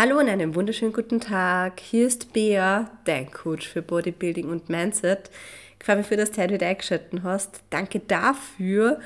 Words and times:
Hallo 0.00 0.20
und 0.20 0.28
einen 0.28 0.54
wunderschönen 0.54 0.92
guten 0.92 1.18
Tag. 1.18 1.80
Hier 1.80 2.06
ist 2.06 2.32
Bea, 2.32 2.88
dein 3.04 3.32
Coach 3.32 3.66
für 3.66 3.82
Bodybuilding 3.82 4.48
und 4.48 4.68
Mindset. 4.68 5.28
Ich 5.76 5.84
freue 5.84 5.96
mich 5.96 6.06
für, 6.06 6.16
du 6.16 6.22
heute 6.22 6.54
wieder 6.54 6.68
eingeschaltet 6.68 7.20
hast. 7.24 7.62
Danke 7.70 7.98
dafür. 7.98 9.00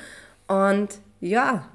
Und 0.48 0.90
ja, 1.18 1.66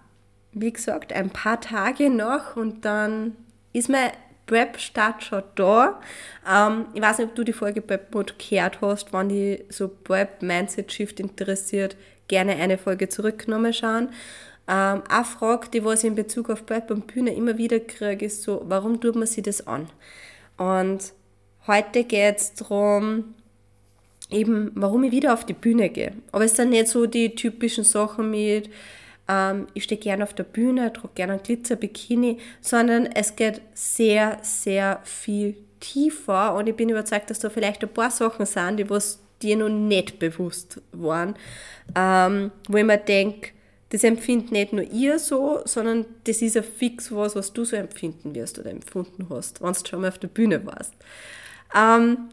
wie 0.51 0.71
gesagt, 0.71 1.13
ein 1.13 1.31
paar 1.31 1.59
Tage 1.59 2.11
noch 2.11 2.57
und 2.57 2.85
dann 2.85 3.35
ist 3.73 3.89
mein 3.89 4.11
Prep-Start 4.45 5.23
schon 5.23 5.41
da. 5.55 5.99
Ähm, 6.47 6.85
ich 6.93 7.01
weiß 7.01 7.17
nicht, 7.17 7.29
ob 7.29 7.33
du 7.33 7.43
die 7.43 7.53
Folge 7.53 7.81
Prep 7.81 8.13
Mode 8.13 8.35
gehört 8.37 8.81
hast, 8.81 9.13
wenn 9.13 9.29
die 9.29 9.65
so 9.69 9.87
Prep-Mindset-Shift 9.87 11.19
interessiert, 11.19 11.97
gerne 12.27 12.55
eine 12.55 12.77
Folge 12.77 13.09
zurückgenommen 13.09 13.73
schauen. 13.73 14.09
Ähm, 14.67 15.03
eine 15.09 15.25
Frage, 15.25 15.69
die 15.69 15.83
was 15.83 16.03
ich 16.03 16.09
in 16.09 16.15
Bezug 16.15 16.49
auf 16.49 16.63
und 16.89 17.07
Bühne 17.07 17.33
immer 17.33 17.57
wieder 17.57 17.79
kriege, 17.79 18.25
ist 18.25 18.43
so, 18.43 18.63
warum 18.67 18.99
tut 18.99 19.15
man 19.15 19.27
sich 19.27 19.43
das 19.43 19.65
an? 19.65 19.87
Und 20.57 21.13
heute 21.67 22.03
geht 22.03 22.37
es 22.37 22.53
darum, 22.53 23.35
eben, 24.29 24.71
warum 24.75 25.03
ich 25.03 25.11
wieder 25.11 25.33
auf 25.33 25.45
die 25.45 25.53
Bühne 25.53 25.89
gehe. 25.89 26.13
Aber 26.31 26.45
es 26.45 26.55
sind 26.55 26.71
nicht 26.71 26.87
so 26.87 27.05
die 27.05 27.35
typischen 27.35 27.83
Sachen 27.83 28.31
mit, 28.31 28.69
ähm, 29.27 29.67
ich 29.73 29.83
stehe 29.83 29.99
gerne 29.99 30.23
auf 30.23 30.33
der 30.33 30.43
Bühne, 30.43 30.91
trage 30.91 31.13
gerne 31.15 31.33
ein 31.33 31.43
Glitzer-Bikini, 31.43 32.37
sondern 32.61 33.05
es 33.05 33.35
geht 33.35 33.61
sehr, 33.73 34.39
sehr 34.41 34.99
viel 35.03 35.55
tiefer 35.79 36.55
und 36.55 36.67
ich 36.67 36.75
bin 36.75 36.89
überzeugt, 36.89 37.29
dass 37.29 37.39
da 37.39 37.49
vielleicht 37.49 37.83
ein 37.83 37.89
paar 37.89 38.11
Sachen 38.11 38.45
sind, 38.45 38.77
die 38.77 38.89
was 38.89 39.19
dir 39.41 39.55
noch 39.55 39.69
nicht 39.69 40.17
bewusst 40.17 40.81
waren, 40.91 41.35
ähm, 41.95 42.51
wo 42.67 42.77
ich 42.77 42.83
mir 42.83 42.97
denke, 42.97 43.51
das 43.89 44.03
empfindet 44.03 44.51
nicht 44.51 44.73
nur 44.73 44.83
ihr 44.83 45.17
so, 45.19 45.61
sondern 45.65 46.05
das 46.25 46.41
ist 46.41 46.55
ja 46.55 46.61
fix 46.61 47.11
was, 47.11 47.35
was 47.35 47.53
du 47.53 47.63
so 47.63 47.75
empfinden 47.75 48.35
wirst 48.35 48.59
oder 48.59 48.71
empfunden 48.71 49.27
hast, 49.29 49.61
wenn 49.61 49.73
du 49.73 49.85
schon 49.85 50.01
mal 50.01 50.09
auf 50.09 50.19
der 50.19 50.27
Bühne 50.27 50.65
warst. 50.65 50.93
Ähm, 51.75 52.29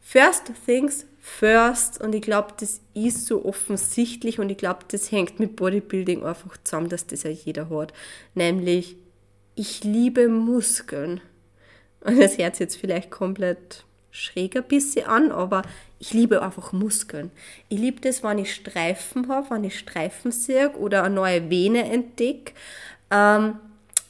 first 0.00 0.52
things 0.64 1.06
first 1.20 2.00
und 2.00 2.14
ich 2.14 2.22
glaube, 2.22 2.54
das 2.58 2.80
ist 2.94 3.26
so 3.26 3.44
offensichtlich 3.44 4.38
und 4.38 4.48
ich 4.48 4.56
glaube, 4.56 4.80
das 4.88 5.10
hängt 5.10 5.40
mit 5.40 5.56
Bodybuilding 5.56 6.22
einfach 6.22 6.56
zusammen, 6.62 6.88
dass 6.88 7.06
das 7.06 7.24
ja 7.24 7.30
jeder 7.30 7.68
hat. 7.68 7.92
Nämlich, 8.34 8.96
ich 9.54 9.82
liebe 9.82 10.28
Muskeln. 10.28 11.20
Und 12.00 12.20
das 12.20 12.36
sich 12.36 12.60
jetzt 12.60 12.76
vielleicht 12.76 13.10
komplett 13.10 13.85
schräg 14.16 14.56
ein 14.56 14.64
bisschen 14.64 15.06
an, 15.06 15.30
aber 15.30 15.62
ich 15.98 16.12
liebe 16.12 16.42
einfach 16.42 16.72
Muskeln. 16.72 17.30
Ich 17.68 17.78
liebe 17.78 18.00
das, 18.00 18.22
wenn 18.22 18.38
ich 18.38 18.54
Streifen 18.54 19.28
habe, 19.28 19.50
wenn 19.50 19.64
ich 19.64 19.78
Streifen 19.78 20.32
sehe 20.32 20.70
oder 20.70 21.04
eine 21.04 21.14
neue 21.14 21.50
Vene 21.50 21.84
entdecke. 21.84 22.52
Ähm, 23.10 23.56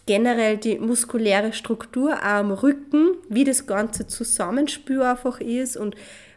generell 0.07 0.59
die 0.59 0.79
muskuläre 0.79 1.53
Struktur 1.53 2.23
am 2.23 2.53
Rücken, 2.53 3.17
wie 3.29 3.45
das 3.45 3.67
ganze 3.67 4.07
Zusammenspiel 4.07 5.03
einfach 5.03 5.41
ist 5.41 5.77
und 5.77 5.97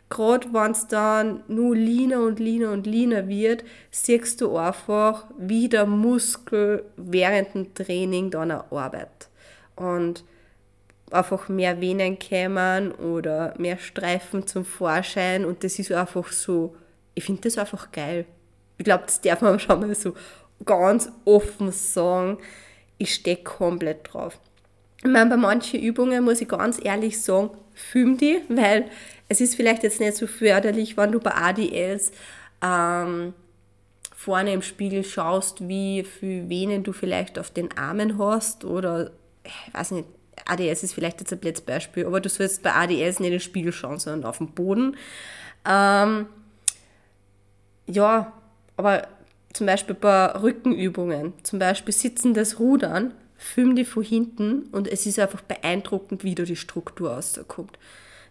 gerade 0.09 0.51
wenn 0.51 0.71
es 0.71 0.87
dann 0.87 1.43
nur 1.47 1.75
leaner 1.75 2.21
und 2.21 2.39
leaner 2.39 2.71
und 2.71 2.87
leaner 2.87 3.27
wird, 3.27 3.63
siehst 3.91 4.41
du 4.41 4.57
einfach, 4.57 5.25
wie 5.37 5.69
der 5.69 5.85
Muskel 5.85 6.83
während 6.97 7.53
dem 7.53 7.73
Training 7.75 8.31
dann 8.31 8.49
arbeitet. 8.49 9.29
Und 9.75 10.23
einfach 11.11 11.49
mehr 11.49 11.81
Venen 11.81 12.19
kämen 12.19 12.91
oder 12.91 13.53
mehr 13.57 13.77
Streifen 13.77 14.47
zum 14.47 14.65
Vorschein 14.65 15.45
und 15.45 15.63
das 15.63 15.79
ist 15.79 15.91
einfach 15.91 16.31
so, 16.31 16.75
ich 17.15 17.23
finde 17.23 17.41
das 17.41 17.57
einfach 17.57 17.91
geil. 17.91 18.25
Ich 18.77 18.85
glaube, 18.85 19.03
das 19.05 19.21
darf 19.21 19.41
man 19.41 19.59
schon 19.59 19.79
mal 19.79 19.93
so 19.95 20.13
ganz 20.65 21.11
offen 21.25 21.71
sagen. 21.71 22.37
Ich 22.97 23.13
stehe 23.13 23.37
komplett 23.37 24.13
drauf. 24.13 24.39
Ich 25.01 25.09
meine, 25.09 25.29
bei 25.29 25.37
manchen 25.37 25.81
Übungen 25.81 26.23
muss 26.23 26.41
ich 26.41 26.49
ganz 26.49 26.79
ehrlich 26.83 27.21
sagen, 27.21 27.51
film 27.73 28.17
die, 28.17 28.41
weil 28.49 28.89
es 29.29 29.39
ist 29.39 29.55
vielleicht 29.55 29.83
jetzt 29.83 29.99
nicht 29.99 30.17
so 30.17 30.27
förderlich, 30.27 30.97
wenn 30.97 31.13
du 31.13 31.19
bei 31.19 31.33
ADLs 31.33 32.11
ähm, 32.61 33.33
vorne 34.13 34.51
im 34.51 34.61
Spiegel 34.61 35.05
schaust, 35.05 35.65
wie 35.67 36.03
viele 36.03 36.49
Venen 36.49 36.83
du 36.83 36.91
vielleicht 36.91 37.39
auf 37.39 37.51
den 37.51 37.75
Armen 37.77 38.17
hast 38.17 38.65
oder 38.65 39.11
ich 39.45 39.73
weiß 39.73 39.91
nicht, 39.91 40.05
ADS 40.45 40.83
ist 40.83 40.93
vielleicht 40.93 41.19
jetzt 41.19 41.31
ein 41.33 41.39
blödes 41.39 41.61
Beispiel, 41.61 42.05
aber 42.05 42.19
du 42.21 42.29
sollst 42.29 42.63
bei 42.63 42.73
ADS 42.73 43.19
nicht 43.19 43.27
in 43.27 43.31
den 43.31 43.39
Spiegel 43.39 43.71
schauen, 43.71 43.99
sondern 43.99 44.29
auf 44.29 44.37
den 44.37 44.51
Boden. 44.51 44.97
Ähm, 45.65 46.27
ja, 47.87 48.33
aber 48.77 49.07
zum 49.53 49.67
Beispiel 49.67 49.95
bei 49.95 50.27
Rückenübungen, 50.41 51.33
zum 51.43 51.59
Beispiel 51.59 51.93
sitzendes 51.93 52.59
Rudern, 52.59 53.13
film 53.37 53.75
die 53.75 53.85
von 53.85 54.03
hinten 54.03 54.63
und 54.71 54.87
es 54.87 55.05
ist 55.05 55.17
einfach 55.17 55.41
beeindruckend, 55.41 56.23
wie 56.23 56.35
da 56.35 56.43
die 56.43 56.55
Struktur 56.55 57.11
rauskommt. 57.11 57.79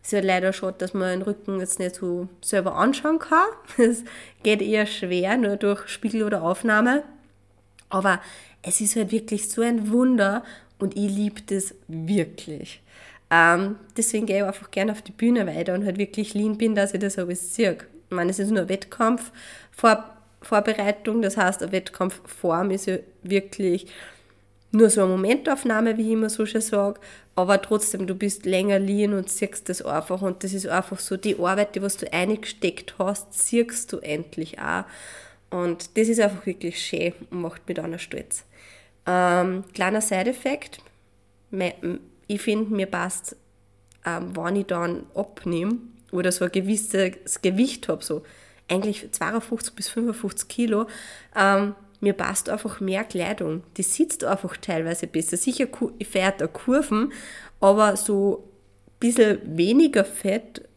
Es 0.02 0.08
ist 0.08 0.12
ja 0.12 0.20
leider 0.20 0.52
schon, 0.52 0.74
dass 0.78 0.94
man 0.94 1.10
den 1.10 1.22
Rücken 1.22 1.60
jetzt 1.60 1.78
nicht 1.78 1.96
so 1.96 2.28
selber 2.40 2.76
anschauen 2.76 3.18
kann. 3.18 3.48
Es 3.78 4.04
geht 4.42 4.62
eher 4.62 4.86
schwer, 4.86 5.36
nur 5.36 5.56
durch 5.56 5.88
Spiegel 5.88 6.22
oder 6.22 6.42
Aufnahme. 6.42 7.02
Aber 7.90 8.20
es 8.62 8.80
ist 8.80 8.96
halt 8.96 9.12
wirklich 9.12 9.48
so 9.48 9.62
ein 9.62 9.90
Wunder 9.90 10.44
und 10.78 10.96
ich 10.96 11.10
liebe 11.10 11.42
das 11.46 11.74
wirklich. 11.88 12.82
Ähm, 13.30 13.76
deswegen 13.96 14.26
gehe 14.26 14.38
ich 14.38 14.44
einfach 14.44 14.70
gerne 14.70 14.92
auf 14.92 15.02
die 15.02 15.12
Bühne 15.12 15.46
weiter 15.46 15.74
und 15.74 15.84
halt 15.84 15.98
wirklich 15.98 16.34
lean 16.34 16.56
bin, 16.56 16.74
dass 16.74 16.94
ich 16.94 17.00
das 17.00 17.18
alles 17.18 17.54
sehe. 17.54 17.76
Ich 18.08 18.16
meine, 18.16 18.30
es 18.30 18.38
ist 18.38 18.50
nur 18.50 18.68
Wettkampf 18.68 19.32
Vor 19.70 20.04
Vorbereitung, 20.40 21.20
das 21.20 21.36
heißt, 21.36 21.62
eine 21.62 21.72
Wettkampfform 21.72 22.70
ist 22.70 22.86
ja 22.86 22.98
wirklich 23.22 23.86
nur 24.70 24.88
so 24.88 25.02
eine 25.02 25.10
Momentaufnahme, 25.10 25.96
wie 25.96 26.06
ich 26.06 26.12
immer 26.12 26.30
so 26.30 26.46
schön 26.46 26.60
sage, 26.60 27.00
aber 27.34 27.60
trotzdem, 27.60 28.06
du 28.06 28.14
bist 28.14 28.46
länger 28.46 28.78
lean 28.78 29.14
und 29.14 29.28
siehst 29.30 29.68
das 29.68 29.82
einfach 29.82 30.22
und 30.22 30.44
das 30.44 30.52
ist 30.52 30.68
einfach 30.68 31.00
so 31.00 31.16
die 31.16 31.38
Arbeit, 31.38 31.74
die 31.74 31.82
was 31.82 31.96
du 31.96 32.12
eingesteckt 32.12 32.94
hast, 32.98 33.32
siehst 33.32 33.92
du 33.92 33.98
endlich 33.98 34.58
auch 34.58 34.84
und 35.50 35.96
das 35.96 36.08
ist 36.08 36.20
einfach 36.20 36.46
wirklich 36.46 36.80
schön 36.80 37.14
und 37.30 37.42
macht 37.42 37.66
mich 37.66 37.76
dann 37.76 37.94
auch 37.94 37.98
stolz. 37.98 38.44
Ähm, 39.10 39.64
kleiner 39.72 40.02
Side-Effekt, 40.02 40.80
ich 42.26 42.40
finde, 42.42 42.74
mir 42.74 42.86
passt, 42.86 43.36
ähm, 44.04 44.36
wenn 44.36 44.56
ich 44.56 44.66
dann 44.66 45.06
abnehme 45.14 45.78
oder 46.12 46.30
so 46.30 46.44
ein 46.44 46.52
gewisses 46.52 47.40
Gewicht 47.40 47.88
habe, 47.88 48.04
so 48.04 48.22
eigentlich 48.68 49.10
52 49.10 49.74
bis 49.74 49.88
55 49.88 50.46
Kilo, 50.48 50.86
ähm, 51.34 51.74
mir 52.00 52.12
passt 52.12 52.50
einfach 52.50 52.80
mehr 52.80 53.02
Kleidung. 53.02 53.62
Die 53.78 53.82
sitzt 53.82 54.24
einfach 54.24 54.58
teilweise 54.58 55.06
besser. 55.06 55.38
Sicher 55.38 55.66
fährt 56.08 56.42
er 56.42 56.48
Kurven, 56.48 57.12
aber 57.60 57.96
so 57.96 58.44
ein 58.86 58.92
bisschen 59.00 59.40
weniger 59.56 60.04
Fett 60.04 60.68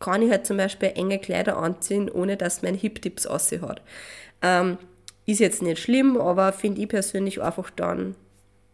kann 0.00 0.22
ich 0.22 0.30
halt 0.30 0.46
zum 0.46 0.56
Beispiel 0.56 0.92
enge 0.94 1.18
Kleider 1.18 1.58
anziehen, 1.58 2.10
ohne 2.10 2.38
dass 2.38 2.62
mein 2.62 2.74
Hip-Tips 2.74 3.26
aussieht. 3.26 3.82
Ähm, 4.40 4.78
ist 5.30 5.40
jetzt 5.40 5.62
nicht 5.62 5.80
schlimm, 5.80 6.16
aber 6.16 6.52
finde 6.52 6.82
ich 6.82 6.88
persönlich 6.88 7.40
einfach 7.40 7.70
dann 7.70 8.14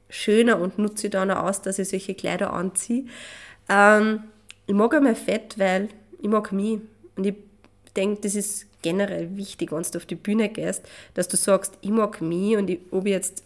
schöner 0.08 0.60
und 0.60 0.78
nutze 0.78 1.10
dann 1.10 1.30
auch 1.30 1.44
aus, 1.44 1.62
dass 1.62 1.78
ich 1.78 1.88
solche 1.88 2.14
Kleider 2.14 2.52
anziehe. 2.52 3.06
Ähm, 3.68 4.24
ich 4.66 4.74
mag 4.74 4.94
einmal 4.94 5.14
Fett, 5.14 5.58
weil 5.58 5.88
ich 6.20 6.28
mag 6.28 6.52
mich. 6.52 6.80
Und 7.16 7.26
ich 7.26 7.34
denke, 7.96 8.20
das 8.22 8.34
ist 8.34 8.66
generell 8.82 9.36
wichtig, 9.36 9.72
wenn 9.72 9.82
du 9.82 9.98
auf 9.98 10.06
die 10.06 10.14
Bühne 10.14 10.48
gehst, 10.48 10.82
dass 11.14 11.28
du 11.28 11.36
sagst, 11.36 11.74
ich 11.80 11.90
mag 11.90 12.20
mich 12.20 12.56
und 12.56 12.70
ich, 12.70 12.80
ob 12.90 13.06
ich 13.06 13.12
jetzt 13.12 13.42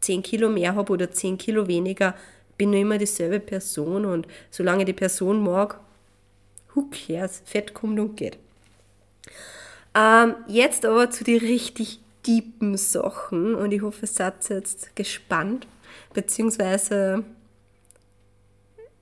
10 0.00 0.22
Kilo 0.22 0.48
mehr 0.48 0.74
habe 0.74 0.92
oder 0.92 1.10
10 1.10 1.38
Kilo 1.38 1.66
weniger, 1.68 2.14
bin 2.56 2.70
nur 2.70 2.80
immer 2.80 2.98
dieselbe 2.98 3.40
Person 3.40 4.04
und 4.04 4.26
solange 4.50 4.84
die 4.84 4.92
Person 4.92 5.42
mag, 5.42 5.78
who 6.74 6.86
cares, 6.90 7.42
Fett 7.44 7.74
kommt 7.74 7.98
und 7.98 8.16
geht. 8.16 8.38
Ähm, 9.94 10.34
jetzt 10.48 10.84
aber 10.84 11.10
zu 11.10 11.24
den 11.24 11.38
richtig 11.38 12.00
deepen 12.26 12.76
Sachen 12.76 13.54
und 13.54 13.72
ich 13.72 13.82
hoffe, 13.82 14.02
ihr 14.02 14.08
seid 14.08 14.48
jetzt 14.48 14.94
gespannt, 14.96 15.66
beziehungsweise 16.14 17.24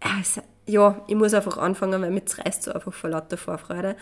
äh, 0.00 0.40
ja, 0.66 1.02
ich 1.08 1.14
muss 1.14 1.34
einfach 1.34 1.58
anfangen, 1.58 2.00
weil 2.00 2.10
mich 2.10 2.24
reißt 2.38 2.62
so 2.62 2.72
einfach 2.72 2.92
vor 2.92 3.10
lauter 3.10 3.36
Vorfreude. 3.36 3.96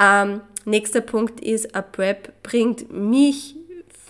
Ähm, 0.00 0.40
nächster 0.64 1.00
Punkt 1.00 1.40
ist, 1.40 1.74
a 1.74 1.82
Prep 1.82 2.42
bringt 2.42 2.92
mich 2.92 3.56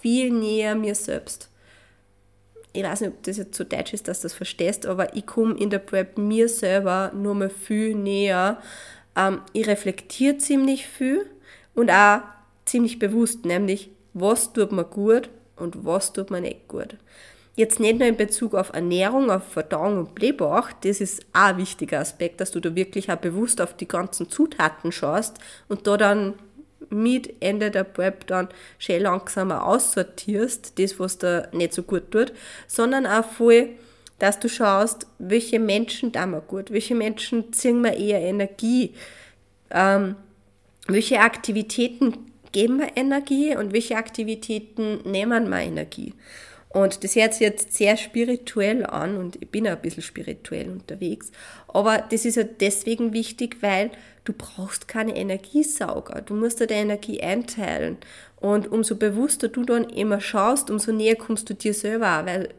viel 0.01 0.31
näher 0.31 0.75
mir 0.75 0.95
selbst. 0.95 1.51
Ich 2.73 2.83
weiß 2.83 3.01
nicht, 3.01 3.11
ob 3.11 3.23
das 3.23 3.39
jetzt 3.39 3.57
so 3.57 3.65
deutsch 3.65 3.95
ist, 3.95 4.07
dass 4.07 4.21
du 4.21 4.27
das 4.27 4.35
verstehst, 4.35 4.87
aber 4.87 5.17
ich 5.17 5.27
komme 5.27 5.57
in 5.59 5.71
der 5.71 5.79
Prep 5.79 6.19
mir 6.19 6.49
selber 6.49 7.11
nur 7.15 7.35
mal 7.35 7.51
viel 7.51 7.95
näher. 7.95 8.61
Ähm, 9.17 9.41
ich 9.53 9.67
reflektiere 9.67 10.39
ziemlich 10.39 10.87
viel 10.87 11.27
und 11.75 11.91
auch 11.91 12.21
ziemlich 12.67 12.99
bewusst, 12.99 13.45
nämlich 13.45 13.91
was 14.21 14.53
tut 14.53 14.73
mir 14.73 14.85
gut 14.85 15.29
und 15.57 15.85
was 15.85 16.13
tut 16.13 16.31
mir 16.31 16.41
nicht 16.41 16.69
gut. 16.69 16.97
Jetzt 17.55 17.81
nicht 17.81 17.99
nur 17.99 18.09
in 18.09 18.17
Bezug 18.17 18.55
auf 18.55 18.73
Ernährung, 18.75 19.31
auf 19.31 19.45
Verdauung 19.45 19.99
und 19.99 20.15
Blähbauch, 20.15 20.71
das 20.83 21.01
ist 21.01 21.23
auch 21.33 21.49
ein 21.49 21.57
wichtiger 21.57 22.01
Aspekt, 22.01 22.41
dass 22.41 22.51
du 22.51 22.61
da 22.61 22.75
wirklich 22.75 23.11
auch 23.11 23.17
bewusst 23.17 23.61
auf 23.61 23.75
die 23.75 23.89
ganzen 23.89 24.29
Zutaten 24.29 24.93
schaust 24.93 25.39
und 25.69 25.87
da 25.87 25.97
dann 25.97 26.35
mit 26.91 27.35
Ende 27.41 27.71
der 27.71 27.85
Prep 27.85 28.27
dann 28.27 28.49
schön 28.79 29.03
langsamer 29.03 29.65
aussortierst, 29.67 30.79
das, 30.79 31.01
was 31.01 31.19
da 31.19 31.49
nicht 31.53 31.73
so 31.73 31.83
gut 31.83 32.11
tut, 32.11 32.33
sondern 32.67 33.07
auch 33.07 33.25
voll 33.25 33.71
dass 34.19 34.39
du 34.39 34.49
schaust, 34.49 35.07
welche 35.19 35.59
Menschen 35.59 36.13
da 36.13 36.27
mal 36.27 36.41
gut, 36.41 36.71
welche 36.71 36.95
Menschen 36.95 37.53
ziehen 37.53 37.81
mir 37.81 37.97
eher 37.97 38.21
Energie, 38.21 38.95
ähm, 39.71 40.17
welche 40.87 41.21
Aktivitäten 41.21 42.33
geben 42.57 42.79
mir 42.79 42.97
Energie 42.97 43.55
und 43.55 43.75
welche 43.75 43.97
Aktivitäten 43.97 45.01
nehmen 45.05 45.51
mir 45.51 45.61
Energie. 45.61 46.15
Und 46.71 47.05
das 47.05 47.15
hört 47.15 47.35
sich 47.35 47.43
jetzt 47.43 47.75
sehr 47.75 47.99
spirituell 47.99 48.87
an 48.87 49.19
und 49.19 49.37
ich 49.43 49.51
bin 49.51 49.67
ja 49.67 49.75
ein 49.75 49.83
bisschen 49.83 50.03
spirituell 50.03 50.71
unterwegs. 50.71 51.33
Aber 51.69 51.99
das 51.99 52.25
ist 52.25 52.37
ja 52.37 52.45
deswegen 52.45 53.13
wichtig, 53.13 53.59
weil 53.61 53.91
du 54.25 54.33
brauchst 54.33 54.89
keine 54.89 55.15
Energiesauger. 55.15 56.23
Du 56.23 56.33
musst 56.33 56.59
dir 56.59 56.67
deine 56.67 56.81
Energie 56.81 57.21
einteilen. 57.21 57.99
Und 58.37 58.73
umso 58.73 58.97
bewusster 58.97 59.49
du 59.49 59.63
dann 59.63 59.91
immer 59.91 60.23
schaust, 60.23 60.71
umso 60.71 60.93
näher 60.93 61.17
kommst 61.17 61.51
du 61.51 61.55
dir 61.55 61.75
selber 61.75 62.21
auch, 62.21 62.25
weil 62.25 62.55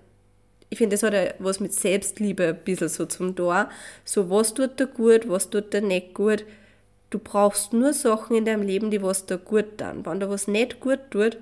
ich 0.70 0.78
finde, 0.78 0.94
das 0.94 1.02
hat 1.02 1.14
ja 1.14 1.34
was 1.40 1.60
mit 1.60 1.74
Selbstliebe 1.74 2.50
ein 2.50 2.64
bisschen 2.64 2.90
so 2.90 3.08
zum 3.08 3.36
Tor. 3.36 3.68
So, 4.06 4.30
was 4.30 4.54
tut 4.54 4.80
dir 4.80 4.86
gut, 4.86 5.28
was 5.28 5.50
tut 5.50 5.74
dir 5.74 5.82
nicht 5.82 6.14
gut. 6.14 6.46
Du 7.10 7.20
brauchst 7.20 7.74
nur 7.74 7.94
Sachen 7.94 8.36
in 8.36 8.46
deinem 8.46 8.64
Leben, 8.64 8.92
die 8.92 9.02
was 9.02 9.26
dir 9.26 9.38
gut 9.38 9.78
tun. 9.78 10.06
Wenn 10.06 10.20
dir 10.20 10.30
was 10.30 10.48
nicht 10.48 10.80
gut 10.80 11.00
tut, 11.10 11.38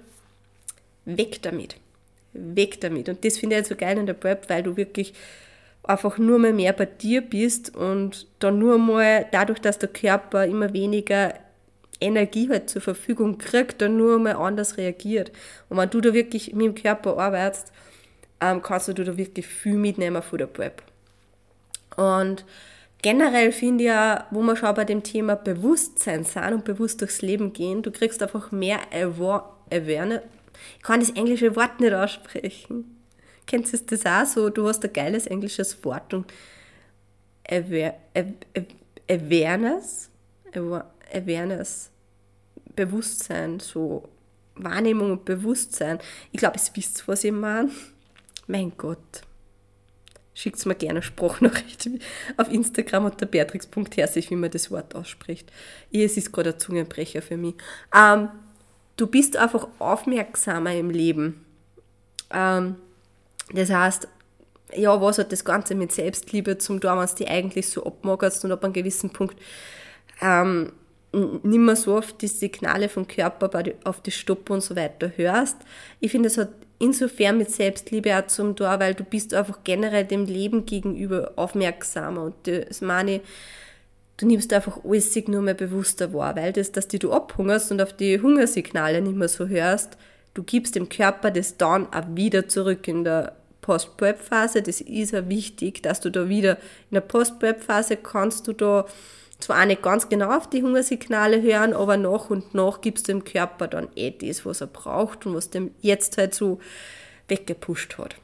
weg 1.06 1.42
damit. 1.42 1.78
Weg 2.34 2.82
damit. 2.82 3.10
Und 3.10 3.26
das 3.26 3.38
finde 3.38 3.56
ich 3.56 3.62
halt 3.62 3.68
so 3.68 3.76
geil 3.76 3.98
in 3.98 4.06
der 4.06 4.14
Prep, 4.14 4.50
weil 4.50 4.64
du 4.64 4.78
wirklich 4.78 5.14
einfach 5.84 6.18
nur 6.18 6.40
mal 6.40 6.54
mehr 6.54 6.74
bei 6.74 6.86
dir 6.86 7.22
bist 7.22 7.76
und 7.76 8.28
dann 8.40 8.60
nur 8.60 8.78
mal 8.78 9.26
dadurch, 9.32 9.60
dass 9.60 9.80
der 9.80 9.90
Körper 9.90 10.46
immer 10.46 10.74
weniger 10.74 11.34
Energie 12.02 12.50
halt 12.50 12.70
zur 12.70 12.82
Verfügung 12.82 13.38
kriegt, 13.38 13.82
dann 13.82 13.98
nur 13.98 14.20
mal 14.20 14.36
anders 14.36 14.78
reagiert. 14.78 15.32
Und 15.70 15.78
wenn 15.78 15.90
du 15.90 16.02
da 16.02 16.14
wirklich 16.14 16.54
mit 16.54 16.66
dem 16.66 16.76
Körper 16.76 17.18
arbeitest, 17.18 17.72
ähm, 18.42 18.62
kannst 18.62 18.88
du 18.88 18.94
da 18.94 19.18
wirklich 19.18 19.48
viel 19.48 19.76
mitnehmen 19.76 20.22
von 20.22 20.38
der 20.38 20.48
Prep. 20.48 20.84
Und 21.96 22.46
generell 23.06 23.52
finde 23.52 23.84
ich 23.84 23.90
ja, 23.90 24.26
wo 24.32 24.42
wir 24.42 24.56
schon 24.56 24.74
bei 24.74 24.84
dem 24.84 25.04
Thema 25.04 25.36
Bewusstsein 25.36 26.24
sind 26.24 26.54
und 26.54 26.66
bewusst 26.66 27.02
durchs 27.02 27.22
Leben 27.22 27.54
gehen, 27.54 27.84
du 27.84 27.92
kriegst 27.92 28.24
einfach 28.24 28.52
mehr 28.52 28.80
Awareness. 28.92 30.24
Ich 30.78 30.84
kann 30.84 31.02
das 31.02 31.12
englische 31.12 31.56
Wort 31.56 31.80
nicht 31.80 31.94
aussprechen. 31.94 32.98
Kennst 33.46 33.74
du 33.74 33.96
das 33.96 34.08
auch 34.08 34.26
so? 34.26 34.50
Du 34.50 34.68
hast 34.68 34.84
ein 34.84 34.92
geiles 34.92 35.28
englisches 35.28 35.86
Wort 35.86 36.16
und 36.16 36.34
Awareness, 37.48 38.00
Awareness, 41.14 41.92
Bewusstsein, 42.76 43.60
so 43.60 44.10
Wahrnehmung 44.56 45.12
und 45.12 45.26
Bewusstsein. 45.26 46.00
Ich 46.32 46.40
glaube, 46.40 46.56
es 46.56 46.76
wisst, 46.76 47.08
was 47.08 47.24
ich 47.24 47.32
meine. 47.32 47.70
Mein 48.48 48.72
Gott. 48.76 49.22
Schickt 50.38 50.64
mir 50.66 50.76
gerne 50.76 50.96
eine 50.96 51.02
Sprachnachricht 51.02 51.90
auf 52.38 52.52
Instagram 52.52 53.06
unter 53.06 53.26
beatrix.herzig, 53.26 54.30
wie 54.30 54.36
man 54.36 54.52
das 54.52 54.70
Wort 54.70 54.94
ausspricht. 54.94 55.50
es 55.92 56.18
ist 56.18 56.34
gerade 56.34 56.52
ein 56.52 56.60
Zungenbrecher 56.60 57.22
für 57.22 57.38
mich. 57.38 57.56
Ähm, 57.96 58.28
du 58.98 59.08
bist 59.08 59.38
einfach 59.38 59.68
aufmerksamer 59.80 60.76
im 60.76 60.90
Leben. 60.90 61.46
Ähm, 62.32 62.76
das 63.54 63.70
heißt, 63.70 64.10
ja, 64.76 65.00
was 65.00 65.20
hat 65.20 65.32
das 65.32 65.46
Ganze 65.46 65.74
mit 65.74 65.94
Selbstliebe 65.94 66.58
zum 66.58 66.82
tun, 66.82 66.98
wenn 66.98 67.08
du 67.08 67.16
die 67.16 67.28
eigentlich 67.30 67.70
so 67.70 67.86
abmagerst 67.86 68.44
und 68.44 68.52
ab 68.52 68.64
einem 68.66 68.74
gewissen 68.74 69.12
Punkt 69.12 69.40
ähm, 70.22 70.74
nicht 71.14 71.60
mehr 71.60 71.78
so 71.78 71.96
oft 71.96 72.22
die 72.22 72.28
Signale 72.28 72.90
vom 72.90 73.08
Körper 73.08 73.50
auf 73.86 74.02
die 74.02 74.12
Stopp 74.12 74.50
und 74.50 74.62
so 74.62 74.76
weiter 74.76 75.14
hörst. 75.16 75.58
Ich 76.02 76.12
finde, 76.12 76.28
es 76.28 76.38
hat 76.38 76.50
insofern 76.80 77.38
mit 77.38 77.52
Selbstliebe 77.52 78.18
auch 78.18 78.28
zum 78.28 78.56
Tor, 78.56 78.80
weil 78.80 78.94
du 78.94 79.04
bist 79.04 79.34
einfach 79.34 79.60
generell 79.64 80.06
dem 80.06 80.26
Leben 80.26 80.66
gegenüber 80.66 81.34
aufmerksamer 81.36 82.24
und 82.24 82.36
das 82.44 82.82
meine 82.82 83.22
du 84.18 84.28
nimmst 84.28 84.54
einfach 84.54 84.80
alles 84.84 85.16
nur 85.28 85.42
mehr 85.42 85.54
bewusster 85.54 86.14
wahr, 86.14 86.36
weil 86.36 86.54
das, 86.54 86.72
dass 86.72 86.88
die 86.88 87.00
du 87.00 87.12
abhungerst 87.12 87.72
und 87.72 87.82
auf 87.82 87.94
die 87.94 88.22
Hungersignale 88.22 89.02
nicht 89.02 89.16
mehr 89.16 89.28
so 89.28 89.48
hörst, 89.48 89.98
du 90.34 90.44
gibst 90.44 90.76
dem 90.76 90.90
Körper 90.90 91.32
das 91.32 91.58
dann 91.58 91.92
auch 91.94 92.06
wieder 92.16 92.48
zurück 92.48 92.88
in 92.88 93.04
der 93.04 93.36
Post-Prep-Phase. 93.62 94.62
Das 94.62 94.82
ist 94.82 95.12
ja 95.12 95.28
wichtig, 95.28 95.82
dass 95.82 96.00
du 96.00 96.12
da 96.12 96.30
wieder 96.30 96.58
in 96.92 96.96
der 96.96 97.02
Post-Prep-Phase 97.02 97.98
kannst 97.98 98.48
du 98.48 98.54
da 98.54 98.86
zwar 99.40 99.66
nicht 99.66 99.82
ganz 99.82 100.10
genau 100.10 100.36
auf 100.36 100.50
die 100.50 100.64
Hungersignale 100.64 101.42
hören, 101.42 101.74
aber 101.74 101.98
nach 101.98 102.30
und 102.30 102.54
nach 102.54 102.82
gibst 102.82 103.08
dem 103.08 103.24
Körper 103.24 103.68
dann 103.68 103.90
eh 103.96 104.12
das, 104.12 104.46
was 104.46 104.62
er 104.62 104.68
braucht 104.68 105.26
und 105.26 105.36
was 105.36 105.50
dem 105.50 105.72
jetzt 105.82 106.18
halt 106.18 106.34
so 106.34 106.60
weggepusht 107.28 107.98
hat. 107.98 108.16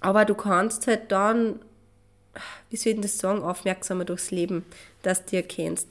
Aber 0.00 0.24
du 0.24 0.34
kannst 0.34 0.86
halt 0.86 1.10
dann, 1.10 1.58
wie 2.70 2.76
soll 2.76 2.94
ich 2.94 3.00
das 3.00 3.18
sagen, 3.18 3.42
aufmerksamer 3.42 4.04
durchs 4.04 4.30
Leben, 4.30 4.64
dass 5.02 5.24
du 5.24 5.36
erkennst. 5.36 5.90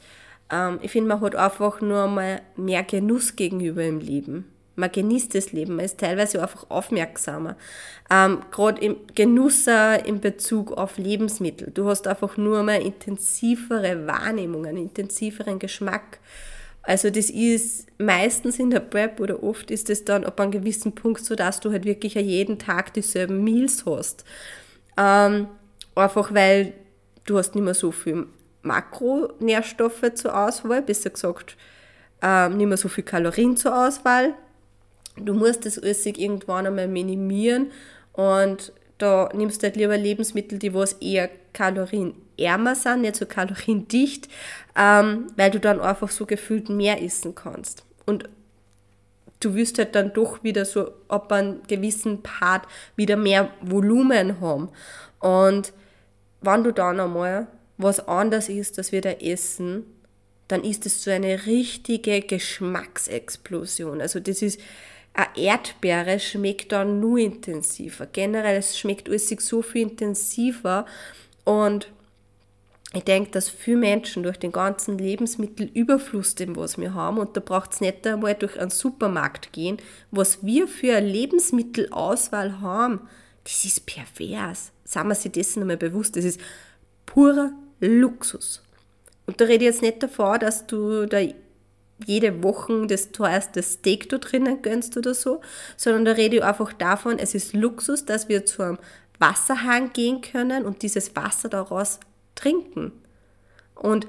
Ähm, 0.52 0.80
ich 0.82 0.92
finde, 0.92 1.10
man 1.10 1.22
hat 1.22 1.36
einfach 1.36 1.82
nur 1.82 2.08
mal 2.08 2.42
mehr 2.56 2.84
Genuss 2.84 3.36
gegenüber 3.36 3.84
im 3.84 4.00
Leben. 4.00 4.52
Man 4.75 4.92
genießt 4.92 5.33
das 5.36 5.51
Leben, 5.54 5.77
man 5.77 5.86
ist 5.86 6.00
teilweise 6.00 6.42
einfach 6.42 6.66
aufmerksamer. 6.69 7.56
Ähm, 8.10 8.42
Gerade 8.51 8.81
im 8.81 8.98
Genuss 9.16 9.68
in 10.06 10.19
Bezug 10.19 10.74
auf 10.74 10.98
Lebensmittel. 10.98 11.72
Du 11.74 11.88
hast 11.88 12.07
einfach 12.07 12.38
nur 12.38 12.62
mal 12.63 12.81
intensivere 12.81 14.06
Wahrnehmung, 14.06 14.66
einen 14.66 14.77
intensiveren 14.77 15.60
Geschmack. 15.60 16.19
Also 16.81 17.10
das 17.10 17.30
ist 17.30 17.88
meistens 17.98 18.60
in 18.60 18.69
der 18.69 18.80
Prep 18.80 19.19
oder 19.19 19.42
oft 19.42 19.72
ist 19.72 19.89
es 19.89 20.06
dann 20.06 20.24
ab 20.24 20.39
einem 20.39 20.51
gewissen 20.51 20.94
Punkt 20.94 21.24
so, 21.25 21.36
dass 21.36 21.60
du 21.60 21.72
halt 21.72 21.86
wirklich 21.86 22.13
jeden 22.13 22.60
Tag 22.60 22.94
dieselben 22.94 23.44
Meals 23.44 23.86
hast. 23.86 24.24
Ähm, 24.98 25.48
einfach 25.95 26.33
weil 26.33 26.74
du 27.25 27.38
hast 27.38 27.56
nicht 27.56 27.63
mehr 27.63 27.74
so 27.74 27.92
viel 27.92 28.27
Makronährstoffe 28.62 30.13
zur 30.13 30.38
Auswahl, 30.38 30.81
besser 30.81 31.10
gesagt, 31.10 31.57
ähm, 32.22 32.57
nicht 32.57 32.68
mehr 32.68 32.77
so 32.77 32.88
viel 32.88 33.04
Kalorien 33.04 33.57
zur 33.57 33.88
Auswahl 33.88 34.36
du 35.18 35.34
musst 35.34 35.66
das 35.66 35.80
alles 35.80 36.06
irgendwann 36.06 36.68
einmal 36.68 36.88
minimieren 36.88 37.72
und 38.14 38.74
da 38.98 39.30
nimmst 39.34 39.62
du 39.62 39.68
halt 39.68 39.76
lieber 39.76 39.98
Lebensmittel, 39.98 40.58
die 40.58 40.74
was 40.74 40.94
eher 40.94 41.30
kalorienärmer 41.54 42.76
sind, 42.76 43.02
nicht 43.02 43.16
so 43.16 43.26
kaloriendicht, 43.26 44.30
ähm, 44.78 45.28
weil 45.36 45.52
du 45.52 45.60
dann 45.60 45.82
einfach 45.82 46.10
so 46.10 46.26
gefühlt 46.26 46.70
mehr 46.70 47.02
essen 47.02 47.36
kannst. 47.36 47.84
Und 48.06 48.30
du 49.40 49.56
wirst 49.56 49.78
halt 49.78 49.96
dann 49.96 50.14
doch 50.14 50.44
wieder 50.44 50.66
so 50.66 50.92
ab 51.08 51.32
einem 51.32 51.62
gewissen 51.68 52.24
Part 52.24 52.68
wieder 52.96 53.18
mehr 53.18 53.50
Volumen 53.62 54.40
haben. 54.40 54.70
Und 55.20 55.74
wenn 56.42 56.64
du 56.64 56.72
dann 56.72 57.00
einmal 57.00 57.48
was 57.78 58.08
anders 58.08 58.48
ist, 58.48 58.78
als 58.78 58.92
wir 58.92 59.01
da 59.01 59.12
essen, 59.12 59.84
dann 60.48 60.63
ist 60.63 60.86
es 60.86 61.04
so 61.04 61.12
eine 61.12 61.46
richtige 61.46 62.22
Geschmacksexplosion. 62.22 64.00
Also 64.00 64.20
das 64.20 64.42
ist, 64.42 64.60
eine 65.15 65.38
Erdbeere 65.38 66.19
schmeckt 66.19 66.72
dann 66.72 67.00
nur 67.00 67.17
intensiver. 67.17 68.05
Generell, 68.05 68.57
es 68.57 68.77
schmeckt 68.77 69.07
alles 69.07 69.29
so 69.29 69.62
viel 69.62 69.84
intensiver 69.84 70.86
und 71.43 71.88
ich 72.93 73.03
denke, 73.03 73.31
dass 73.31 73.50
viele 73.50 73.77
Menschen 73.77 74.24
durch 74.24 74.38
den 74.38 74.53
ganzen 74.53 74.98
Lebensmittelüberfluss, 74.98 76.36
den 76.36 76.55
was 76.55 76.77
wir 76.77 76.93
haben, 76.93 77.17
und 77.17 77.36
da 77.36 77.41
braucht 77.41 77.74
es 77.74 77.81
nicht 77.81 78.07
einmal 78.07 78.36
durch 78.36 78.57
einen 78.57 78.69
Supermarkt 78.69 79.51
gehen, 79.51 79.77
was 80.12 80.45
wir 80.45 80.67
für 80.67 80.95
eine 80.95 81.07
Lebensmittelauswahl 81.07 82.62
haben, 82.62 83.01
das 83.43 83.65
ist 83.65 83.86
pervers. 83.86 84.72
Sagen 84.86 85.10
wir 85.10 85.15
sich 85.15 85.31
dessen 85.31 85.62
einmal 85.62 85.77
bewusst, 85.77 86.15
das 86.15 86.24
ist 86.24 86.39
purer 87.05 87.51
Luxus. 87.81 88.62
Und 89.25 89.41
da 89.41 89.45
rede 89.45 89.65
ich 89.65 89.72
jetzt 89.72 89.81
nicht 89.81 90.01
davon, 90.01 90.39
dass 90.39 90.65
du 90.65 91.05
da 91.05 91.19
jede 92.06 92.44
Woche 92.44 92.88
das 92.88 93.12
teuerste 93.12 93.64
Steak 93.64 94.10
da 94.10 94.18
drinnen 94.18 94.62
gönnst 94.62 94.98
oder 94.98 95.14
so, 95.14 95.42
sondern 95.78 96.06
da 96.06 96.12
rede 96.12 96.38
ich 96.38 96.44
einfach 96.44 96.74
davon, 96.74 97.20
es 97.20 97.36
ist 97.36 97.54
Luxus, 97.54 98.06
dass 98.06 98.28
wir 98.28 98.46
zu 98.46 98.64
einem 98.64 98.78
Wasserhahn 99.20 99.94
gehen 99.94 100.22
können 100.22 100.66
und 100.66 100.82
dieses 100.82 101.16
Wasser 101.16 101.50
daraus 101.50 102.00
trinken. 102.36 102.92
Und 103.75 104.08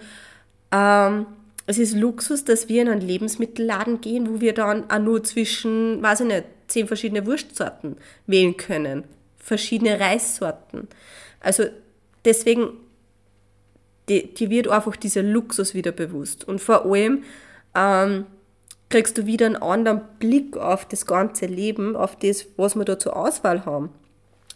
ähm, 0.72 1.26
es 1.66 1.78
ist 1.78 1.94
Luxus, 1.94 2.44
dass 2.44 2.68
wir 2.68 2.82
in 2.82 2.88
einen 2.88 3.00
Lebensmittelladen 3.00 4.00
gehen, 4.00 4.28
wo 4.28 4.40
wir 4.40 4.54
dann 4.54 4.90
auch 4.90 4.98
nur 4.98 5.22
zwischen, 5.22 6.02
weiß 6.02 6.20
ich 6.20 6.26
nicht, 6.26 6.44
zehn 6.68 6.86
verschiedene 6.86 7.26
Wurstsorten 7.26 7.96
wählen 8.26 8.56
können, 8.56 9.04
verschiedene 9.38 10.00
Reissorten. 10.00 10.88
Also 11.40 11.64
deswegen, 12.24 12.70
die 14.08 14.50
wird 14.50 14.68
einfach 14.68 14.96
dieser 14.96 15.22
Luxus 15.22 15.74
wieder 15.74 15.92
bewusst. 15.92 16.46
Und 16.46 16.60
vor 16.60 16.86
allem, 16.86 17.24
ähm, 17.76 18.26
kriegst 18.88 19.18
du 19.18 19.26
wieder 19.26 19.46
einen 19.46 19.56
anderen 19.56 20.02
Blick 20.18 20.56
auf 20.56 20.86
das 20.86 21.06
ganze 21.06 21.46
Leben, 21.46 21.96
auf 21.96 22.16
das, 22.16 22.46
was 22.56 22.76
wir 22.76 22.84
da 22.84 22.98
zur 22.98 23.16
Auswahl 23.16 23.64
haben. 23.64 23.90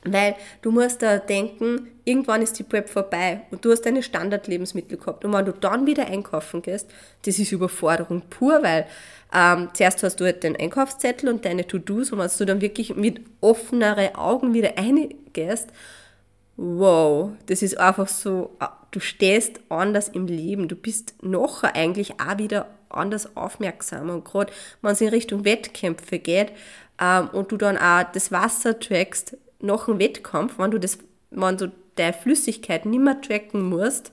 Weil 0.05 0.35
du 0.62 0.71
musst 0.71 1.03
da 1.03 1.19
denken, 1.19 1.89
irgendwann 2.05 2.41
ist 2.41 2.59
die 2.59 2.62
Prep 2.62 2.89
vorbei 2.89 3.43
und 3.50 3.62
du 3.65 3.71
hast 3.71 3.83
deine 3.83 4.03
Standardlebensmittel 4.03 4.97
gehabt. 4.97 5.25
Und 5.27 5.35
wenn 5.35 5.45
du 5.45 5.53
dann 5.53 5.87
wieder 5.87 6.07
einkaufen 6.07 6.62
gehst, 6.62 6.89
das 7.27 7.39
ist 7.39 7.53
Überforderung 7.53 8.23
pur, 8.31 8.62
weil 8.62 8.87
ähm, 9.35 9.69
zuerst 9.75 10.03
hast 10.03 10.17
du 10.17 10.25
halt 10.25 10.43
den 10.43 10.57
Einkaufszettel 10.57 11.29
und 11.29 11.45
deine 11.45 11.67
To-Dos 11.67 12.12
und 12.12 12.19
wenn 12.19 12.31
du 12.39 12.45
dann 12.47 12.61
wirklich 12.62 12.97
mit 12.97 13.21
offeneren 13.43 14.15
Augen 14.15 14.55
wieder 14.55 14.79
eingehst, 14.79 15.69
wow, 16.57 17.33
das 17.47 17.61
ist 17.61 17.79
einfach 17.79 18.09
so, 18.09 18.57
du 18.91 19.00
stehst 19.00 19.61
anders 19.69 20.09
im 20.09 20.27
Leben, 20.27 20.67
du 20.67 20.77
bist 20.77 21.15
noch 21.23 21.62
eigentlich 21.62 22.15
auch 22.21 22.39
wieder 22.39 22.67
anders 22.91 23.37
aufmerksam 23.37 24.11
und 24.11 24.25
gerade 24.25 24.53
wenn 24.83 24.93
es 24.93 25.01
in 25.01 25.09
Richtung 25.09 25.45
Wettkämpfe 25.45 26.19
geht 26.19 26.53
ähm, 27.01 27.29
und 27.29 27.53
du 27.53 27.57
dann 27.57 27.79
auch 27.79 28.05
das 28.13 28.33
Wasser 28.33 28.79
trackst 28.79 29.37
nach 29.61 29.87
dem 29.87 29.99
Wettkampf, 29.99 30.59
wenn 30.59 30.71
du 30.71 30.79
das, 30.79 30.99
wenn 31.31 31.57
du 31.57 31.73
deine 31.97 32.13
Flüssigkeit 32.13 32.87
nicht 32.87 33.03
mehr 33.03 33.21
tracken 33.21 33.69
musst, 33.69 34.13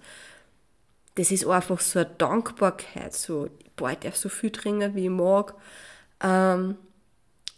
das 1.15 1.31
ist 1.31 1.47
einfach 1.47 1.79
so 1.79 1.99
eine 1.99 2.09
Dankbarkeit, 2.17 3.13
so, 3.13 3.49
boah, 3.75 3.91
ich 3.91 3.99
darf 3.99 4.15
so 4.15 4.29
viel 4.29 4.51
trinken, 4.51 4.93
wie 4.93 5.05
ich 5.05 5.09
mag. 5.09 5.55
Ähm, 6.21 6.75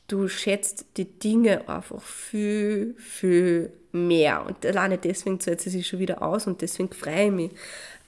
du 0.07 0.27
schätzt 0.27 0.85
die 0.97 1.05
Dinge 1.05 1.67
einfach 1.67 2.01
viel, 2.01 2.95
viel 2.97 3.73
mehr. 3.91 4.45
Und 4.45 4.65
alleine 4.65 4.97
deswegen 4.97 5.39
zahlt 5.39 5.65
es 5.65 5.71
sich 5.71 5.87
schon 5.87 5.99
wieder 5.99 6.21
aus 6.21 6.47
und 6.47 6.61
deswegen 6.61 6.91
freue 6.91 7.25
ich 7.25 7.31
mich. 7.31 7.51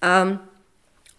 Ähm, 0.01 0.39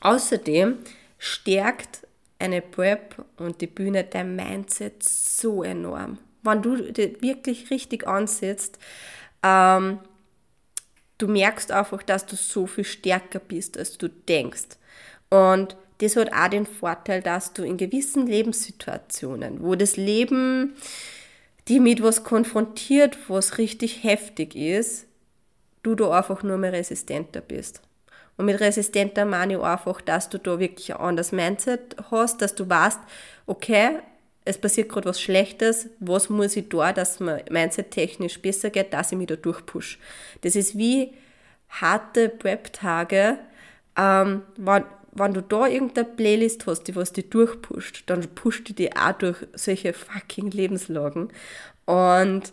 außerdem 0.00 0.78
stärkt 1.22 2.04
eine 2.40 2.60
Prep 2.60 3.24
und 3.36 3.60
die 3.60 3.68
Bühne 3.68 4.02
dein 4.02 4.34
Mindset 4.34 5.04
so 5.04 5.62
enorm. 5.62 6.18
Wenn 6.42 6.62
du 6.62 6.92
dich 6.92 7.22
wirklich 7.22 7.70
richtig 7.70 8.08
ansetzt, 8.08 8.80
ähm, 9.44 10.00
du 11.18 11.28
merkst 11.28 11.70
einfach, 11.70 12.02
dass 12.02 12.26
du 12.26 12.34
so 12.34 12.66
viel 12.66 12.82
stärker 12.82 13.38
bist, 13.38 13.78
als 13.78 13.96
du 13.98 14.08
denkst. 14.08 14.76
Und 15.30 15.76
das 15.98 16.16
hat 16.16 16.32
auch 16.32 16.48
den 16.48 16.66
Vorteil, 16.66 17.22
dass 17.22 17.52
du 17.52 17.62
in 17.62 17.76
gewissen 17.76 18.26
Lebenssituationen, 18.26 19.62
wo 19.62 19.76
das 19.76 19.96
Leben 19.96 20.74
die 21.68 21.78
mit 21.78 22.02
was 22.02 22.24
konfrontiert, 22.24 23.16
was 23.28 23.58
richtig 23.58 24.02
heftig 24.02 24.56
ist, 24.56 25.06
du 25.84 25.94
da 25.94 26.10
einfach 26.18 26.42
nur 26.42 26.58
mehr 26.58 26.72
resistenter 26.72 27.40
bist. 27.40 27.80
Und 28.36 28.46
mit 28.46 28.60
resistenter 28.60 29.24
meine 29.24 29.54
ich 29.54 29.60
einfach, 29.60 30.00
dass 30.00 30.28
du 30.28 30.38
da 30.38 30.58
wirklich 30.58 30.94
ein 30.94 31.00
anderes 31.00 31.32
Mindset 31.32 31.96
hast, 32.10 32.40
dass 32.40 32.54
du 32.54 32.68
weißt, 32.68 33.00
okay, 33.46 33.98
es 34.44 34.58
passiert 34.58 34.88
gerade 34.88 35.08
was 35.08 35.20
Schlechtes, 35.20 35.88
was 36.00 36.28
muss 36.28 36.56
ich 36.56 36.68
da, 36.68 36.92
dass 36.92 37.20
mir 37.20 37.44
mindset-technisch 37.50 38.40
besser 38.40 38.70
geht, 38.70 38.92
dass 38.92 39.12
ich 39.12 39.18
mich 39.18 39.28
da 39.28 39.36
durchpush. 39.36 39.98
Das 40.40 40.56
ist 40.56 40.76
wie 40.76 41.12
harte 41.68 42.28
Prep-Tage, 42.28 43.38
ähm, 43.96 44.42
wenn, 44.56 44.84
wenn 45.12 45.34
du 45.34 45.42
da 45.42 45.66
irgendeine 45.66 46.08
Playlist 46.08 46.66
hast, 46.66 46.84
die 46.84 46.96
was 46.96 47.12
dich 47.12 47.30
durchpusht, 47.30 48.04
dann 48.06 48.22
pusht 48.34 48.68
die 48.68 48.74
dich 48.74 48.96
auch 48.96 49.12
durch 49.12 49.38
solche 49.54 49.92
fucking 49.92 50.50
Lebenslagen. 50.50 51.28
Und 51.84 52.52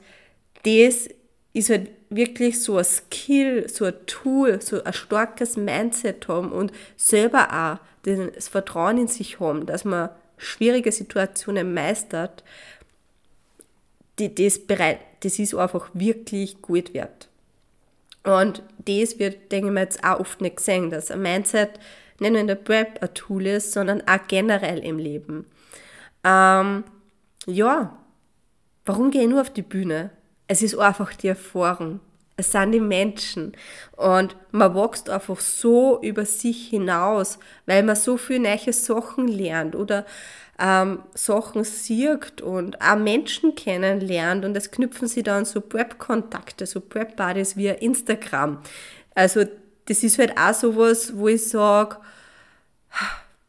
das 0.63 1.09
ist 1.53 1.69
halt 1.69 1.89
wirklich 2.09 2.61
so 2.61 2.77
ein 2.77 2.83
Skill, 2.83 3.69
so 3.69 3.85
ein 3.85 3.93
Tool, 4.05 4.61
so 4.61 4.83
ein 4.83 4.93
starkes 4.93 5.57
Mindset 5.57 6.27
haben 6.27 6.51
und 6.51 6.71
selber 6.97 7.49
auch 7.51 7.85
das 8.03 8.47
Vertrauen 8.47 8.97
in 8.97 9.07
sich 9.07 9.39
haben, 9.39 9.65
dass 9.65 9.85
man 9.85 10.09
schwierige 10.37 10.91
Situationen 10.91 11.73
meistert, 11.73 12.43
das, 14.17 14.59
bereit, 14.59 14.99
das 15.21 15.39
ist 15.39 15.55
einfach 15.55 15.89
wirklich 15.93 16.61
gut 16.61 16.93
wert. 16.93 17.29
Und 18.23 18.63
das 18.79 19.17
wird, 19.19 19.51
denke 19.51 19.67
ich 19.67 19.73
mir, 19.73 19.81
jetzt 19.81 20.03
auch 20.03 20.19
oft 20.19 20.41
nicht 20.41 20.57
gesehen, 20.57 20.89
dass 20.89 21.11
ein 21.11 21.21
Mindset 21.21 21.79
nicht 22.19 22.31
nur 22.31 22.41
in 22.41 22.47
der 22.47 22.55
Prep 22.55 23.01
ein 23.01 23.13
Tool 23.13 23.47
ist, 23.47 23.71
sondern 23.71 24.01
auch 24.07 24.27
generell 24.27 24.79
im 24.79 24.97
Leben. 24.97 25.45
Ähm, 26.25 26.83
ja, 27.45 27.97
warum 28.85 29.11
gehe 29.11 29.21
ich 29.23 29.29
nur 29.29 29.41
auf 29.41 29.51
die 29.51 29.61
Bühne? 29.61 30.09
Es 30.51 30.63
ist 30.63 30.75
einfach 30.79 31.13
die 31.13 31.27
Erfahrung. 31.27 31.99
Es 32.35 32.51
sind 32.51 32.71
die 32.71 32.79
Menschen. 32.79 33.53
Und 33.95 34.35
man 34.51 34.73
wächst 34.73 35.07
einfach 35.07 35.39
so 35.39 36.01
über 36.01 36.25
sich 36.25 36.69
hinaus, 36.69 37.37
weil 37.67 37.83
man 37.83 37.95
so 37.95 38.17
viele 38.17 38.39
neue 38.39 38.73
Sachen 38.73 39.27
lernt 39.27 39.75
oder 39.75 40.07
ähm, 40.57 41.03
Sachen 41.13 41.63
sieht 41.63 42.41
und 42.41 42.81
auch 42.81 42.97
Menschen 42.97 43.53
kennenlernt. 43.53 44.43
Und 44.43 44.57
es 44.57 44.71
knüpfen 44.71 45.07
sie 45.07 45.21
dann 45.21 45.45
so 45.45 45.61
Prep-Kontakte, 45.61 46.65
so 46.65 46.81
Prep-Buddies 46.81 47.55
via 47.55 47.73
Instagram. 47.73 48.57
Also 49.13 49.45
das 49.85 50.01
ist 50.01 50.17
halt 50.17 50.35
auch 50.35 50.55
sowas, 50.55 51.15
wo 51.15 51.27
ich 51.27 51.47
sage, 51.47 51.97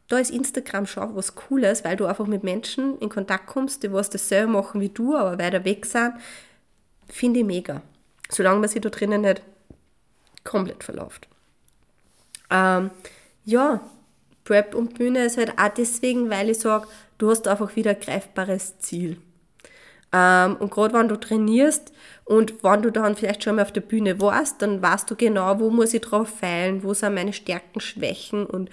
da 0.07 0.19
ist 0.19 0.29
Instagram 0.29 0.85
schon 0.85 1.15
was 1.15 1.33
Cooles, 1.33 1.83
weil 1.83 1.95
du 1.95 2.05
einfach 2.05 2.27
mit 2.27 2.43
Menschen 2.43 2.99
in 2.99 3.09
Kontakt 3.09 3.47
kommst, 3.47 3.81
die 3.81 3.91
was 3.91 4.11
dasselbe 4.11 4.51
machen 4.51 4.81
wie 4.81 4.89
du, 4.89 5.15
aber 5.15 5.39
weiter 5.39 5.65
weg 5.65 5.87
sind, 5.87 6.13
finde 7.11 7.41
ich 7.41 7.45
mega. 7.45 7.81
Solange 8.29 8.59
man 8.59 8.69
sich 8.69 8.81
da 8.81 8.89
drinnen 8.89 9.21
nicht 9.21 9.41
komplett 10.43 10.83
verläuft. 10.83 11.27
Ähm, 12.49 12.91
ja, 13.45 13.81
Prep 14.43 14.75
und 14.75 14.95
Bühne 14.95 15.25
ist 15.25 15.37
halt 15.37 15.57
auch 15.57 15.69
deswegen, 15.69 16.29
weil 16.29 16.49
ich 16.49 16.59
sage, 16.59 16.87
du 17.17 17.29
hast 17.29 17.47
einfach 17.47 17.75
wieder 17.75 17.91
ein 17.91 17.99
greifbares 17.99 18.79
Ziel. 18.79 19.17
Ähm, 20.13 20.57
und 20.57 20.71
gerade 20.71 20.93
wenn 20.93 21.07
du 21.07 21.19
trainierst 21.19 21.93
und 22.25 22.63
wenn 22.63 22.81
du 22.81 22.91
dann 22.91 23.15
vielleicht 23.15 23.43
schon 23.43 23.55
mal 23.55 23.61
auf 23.61 23.71
der 23.71 23.81
Bühne 23.81 24.19
warst, 24.19 24.61
dann 24.61 24.81
weißt 24.81 25.09
du 25.09 25.15
genau, 25.15 25.59
wo 25.59 25.69
muss 25.69 25.93
ich 25.93 26.01
drauf 26.01 26.29
feilen, 26.29 26.83
wo 26.83 26.93
sind 26.93 27.13
meine 27.13 27.33
Stärken, 27.33 27.79
Schwächen 27.79 28.45
und 28.45 28.69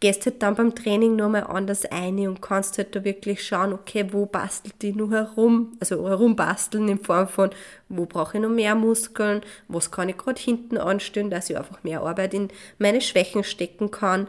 gehst 0.00 0.24
halt 0.24 0.42
dann 0.42 0.54
beim 0.54 0.74
Training 0.74 1.14
nochmal 1.14 1.44
anders 1.44 1.84
ein 1.84 2.18
und 2.26 2.40
kannst 2.40 2.78
halt 2.78 2.96
da 2.96 3.04
wirklich 3.04 3.46
schauen, 3.46 3.74
okay, 3.74 4.06
wo 4.10 4.24
bastelt 4.24 4.80
die 4.80 4.92
nur 4.92 5.10
herum, 5.10 5.72
also 5.78 6.08
herumbasteln 6.08 6.88
in 6.88 6.98
Form 6.98 7.28
von, 7.28 7.50
wo 7.90 8.06
brauche 8.06 8.38
ich 8.38 8.42
noch 8.42 8.48
mehr 8.48 8.74
Muskeln, 8.74 9.42
was 9.68 9.90
kann 9.90 10.08
ich 10.08 10.16
gerade 10.16 10.40
hinten 10.40 10.78
anstellen, 10.78 11.30
dass 11.30 11.50
ich 11.50 11.58
einfach 11.58 11.84
mehr 11.84 12.00
Arbeit 12.00 12.32
in 12.32 12.48
meine 12.78 13.02
Schwächen 13.02 13.44
stecken 13.44 13.90
kann? 13.90 14.26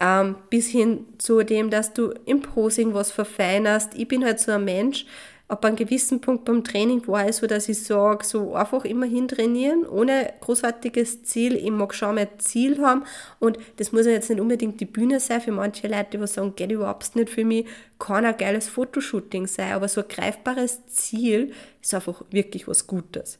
Ähm, 0.00 0.34
bis 0.50 0.66
hin 0.66 1.06
zu 1.18 1.44
dem, 1.44 1.70
dass 1.70 1.92
du 1.92 2.12
im 2.26 2.42
Posing 2.42 2.94
was 2.94 3.12
verfeinerst. 3.12 3.94
Ich 3.94 4.08
bin 4.08 4.24
halt 4.24 4.40
so 4.40 4.50
ein 4.50 4.64
Mensch, 4.64 5.06
ab 5.46 5.64
einem 5.64 5.76
gewissen 5.76 6.20
Punkt 6.20 6.46
beim 6.46 6.64
Training 6.64 7.06
war 7.06 7.26
es 7.26 7.38
so, 7.38 7.46
dass 7.46 7.68
ich 7.68 7.82
sage, 7.82 8.24
so 8.24 8.54
einfach 8.54 8.84
immerhin 8.84 9.28
trainieren, 9.28 9.86
ohne 9.86 10.32
großartiges 10.40 11.24
Ziel. 11.24 11.56
Ich 11.56 11.70
mag 11.70 11.94
schon 11.94 12.14
mein 12.14 12.28
Ziel 12.38 12.82
haben 12.82 13.04
und 13.40 13.58
das 13.76 13.92
muss 13.92 14.06
ja 14.06 14.12
jetzt 14.12 14.30
nicht 14.30 14.40
unbedingt 14.40 14.80
die 14.80 14.86
Bühne 14.86 15.20
sein. 15.20 15.42
Für 15.42 15.52
manche 15.52 15.86
Leute, 15.86 16.18
die 16.18 16.26
sagen, 16.26 16.54
geht 16.56 16.72
überhaupt 16.72 17.14
nicht 17.14 17.28
für 17.28 17.44
mich, 17.44 17.66
kann 17.98 18.24
ein 18.24 18.36
geiles 18.36 18.68
Fotoshooting 18.68 19.46
sein, 19.46 19.72
aber 19.72 19.88
so 19.88 20.00
ein 20.00 20.08
greifbares 20.08 20.86
Ziel 20.86 21.52
ist 21.82 21.92
einfach 21.94 22.22
wirklich 22.30 22.66
was 22.66 22.86
Gutes. 22.86 23.38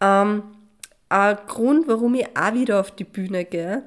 Ähm, 0.00 0.44
ein 1.08 1.38
Grund, 1.48 1.88
warum 1.88 2.14
ich 2.14 2.28
auch 2.36 2.54
wieder 2.54 2.78
auf 2.78 2.92
die 2.92 3.04
Bühne 3.04 3.44
gehe, 3.44 3.82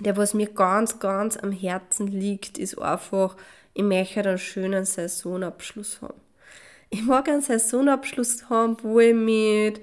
der 0.00 0.16
was 0.16 0.34
mir 0.34 0.48
ganz, 0.48 0.98
ganz 0.98 1.36
am 1.36 1.52
Herzen 1.52 2.08
liegt, 2.08 2.58
ist 2.58 2.78
einfach, 2.78 3.36
ich 3.74 3.84
möchte 3.84 4.20
einen 4.20 4.38
schönen 4.38 4.84
Saisonabschluss 4.84 6.02
haben. 6.02 6.29
Ich 6.92 7.02
mag 7.02 7.28
einen 7.28 7.40
Saisonabschluss 7.40 8.50
haben, 8.50 8.76
wo 8.82 8.98
ich 8.98 9.14
mit 9.14 9.80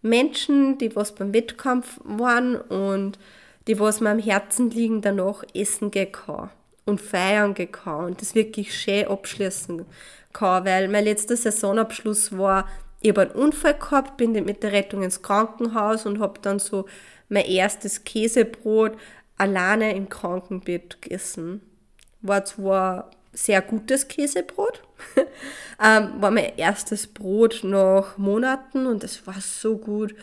Menschen, 0.00 0.78
die 0.78 0.96
was 0.96 1.14
beim 1.14 1.34
Wettkampf 1.34 2.00
waren 2.02 2.56
und 2.56 3.18
die 3.66 3.78
was 3.78 4.00
mir 4.00 4.10
am 4.10 4.18
Herzen 4.18 4.70
liegen, 4.70 5.02
danach 5.02 5.44
essen 5.54 5.90
gehen 5.90 6.12
kann 6.12 6.50
und 6.86 7.02
feiern 7.02 7.52
gehen 7.52 7.72
kann 7.72 8.06
und 8.06 8.22
das 8.22 8.34
wirklich 8.34 8.74
schön 8.74 9.06
abschließen 9.06 9.84
kann, 10.32 10.64
weil 10.64 10.88
mein 10.88 11.04
letzter 11.04 11.36
Saisonabschluss 11.36 12.38
war, 12.38 12.66
ich 13.02 13.10
habe 13.10 13.22
einen 13.22 13.30
Unfall 13.32 13.74
gehabt, 13.74 14.16
bin 14.16 14.32
mit 14.32 14.62
der 14.62 14.72
Rettung 14.72 15.02
ins 15.02 15.20
Krankenhaus 15.20 16.06
und 16.06 16.20
habe 16.20 16.40
dann 16.40 16.58
so 16.58 16.86
mein 17.28 17.44
erstes 17.44 18.04
Käsebrot 18.04 18.92
alleine 19.36 19.94
im 19.94 20.08
Krankenbett 20.08 21.02
gegessen. 21.02 21.60
War 22.22 22.46
zwar 22.46 23.10
sehr 23.36 23.60
gutes 23.62 24.08
Käsebrot, 24.08 24.82
ähm, 25.82 26.20
war 26.20 26.30
mein 26.30 26.56
erstes 26.56 27.06
Brot 27.06 27.60
nach 27.62 28.16
Monaten 28.16 28.86
und 28.86 29.04
es 29.04 29.26
war 29.26 29.40
so 29.40 29.76
gut. 29.76 30.14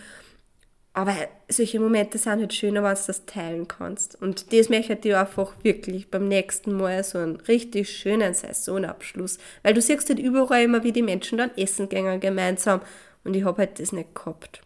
Aber 0.96 1.16
solche 1.48 1.80
Momente 1.80 2.20
sind 2.20 2.40
halt 2.40 2.54
schöner, 2.54 2.84
wenn 2.84 2.94
du 2.94 3.02
das 3.08 3.26
teilen 3.26 3.68
kannst. 3.68 4.22
Und 4.22 4.54
das 4.54 4.70
möchte 4.70 5.00
ich 5.08 5.16
einfach 5.16 5.56
wirklich 5.64 6.12
beim 6.12 6.28
nächsten 6.28 6.72
Mal 6.74 7.04
so 7.04 7.18
einen 7.18 7.38
richtig 7.38 7.90
schönen 7.90 8.36
Saisonabschluss. 8.36 9.40
Weil 9.64 9.74
du 9.74 9.82
siehst 9.82 10.10
halt 10.10 10.20
überall 10.20 10.64
immer, 10.64 10.84
wie 10.84 10.92
die 10.92 11.02
Menschen 11.02 11.40
dann 11.40 11.50
essen 11.58 11.90
gehen 11.90 12.20
gemeinsam. 12.20 12.82
Und 13.24 13.36
ich 13.36 13.44
habe 13.44 13.58
halt 13.58 13.80
das 13.80 13.92
nicht 13.92 14.14
gehabt. 14.14 14.62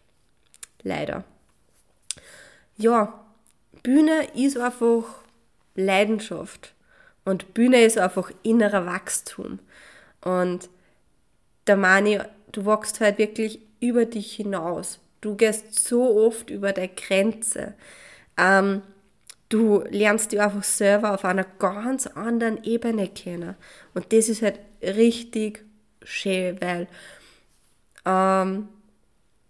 Leider. 0.82 1.24
Ja, 2.76 3.24
Bühne 3.82 4.28
ist 4.34 4.58
einfach 4.58 5.04
Leidenschaft. 5.76 6.74
Und 7.28 7.52
Bühne 7.52 7.84
ist 7.84 7.98
einfach 7.98 8.30
innerer 8.42 8.86
Wachstum. 8.86 9.58
Und 10.22 10.70
da 11.66 11.76
meine 11.76 12.08
ich, 12.08 12.22
du 12.52 12.64
wachst 12.64 13.00
halt 13.00 13.18
wirklich 13.18 13.60
über 13.80 14.06
dich 14.06 14.32
hinaus. 14.32 14.98
Du 15.20 15.36
gehst 15.36 15.78
so 15.86 16.24
oft 16.26 16.48
über 16.48 16.72
deine 16.72 16.88
Grenze. 16.88 17.74
Ähm, 18.38 18.80
du 19.50 19.84
lernst 19.90 20.32
dich 20.32 20.40
einfach 20.40 20.64
selber 20.64 21.12
auf 21.12 21.26
einer 21.26 21.44
ganz 21.44 22.06
anderen 22.06 22.64
Ebene 22.64 23.08
kennen. 23.08 23.56
Und 23.92 24.10
das 24.14 24.30
ist 24.30 24.40
halt 24.40 24.58
richtig 24.80 25.66
schön, 26.02 26.58
weil 26.62 26.88
ähm, 28.06 28.68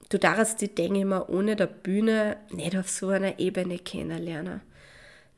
du 0.09 0.19
darfst 0.19 0.61
die 0.63 0.75
Dinge 0.75 1.03
immer 1.03 1.31
ohne 1.31 1.55
der 1.55 1.69
Bühne 1.69 2.39
nicht 2.51 2.77
auf 2.77 2.89
so 2.89 3.11
einer 3.11 3.39
Ebene 3.39 3.79
kennenlernen. 3.79 4.63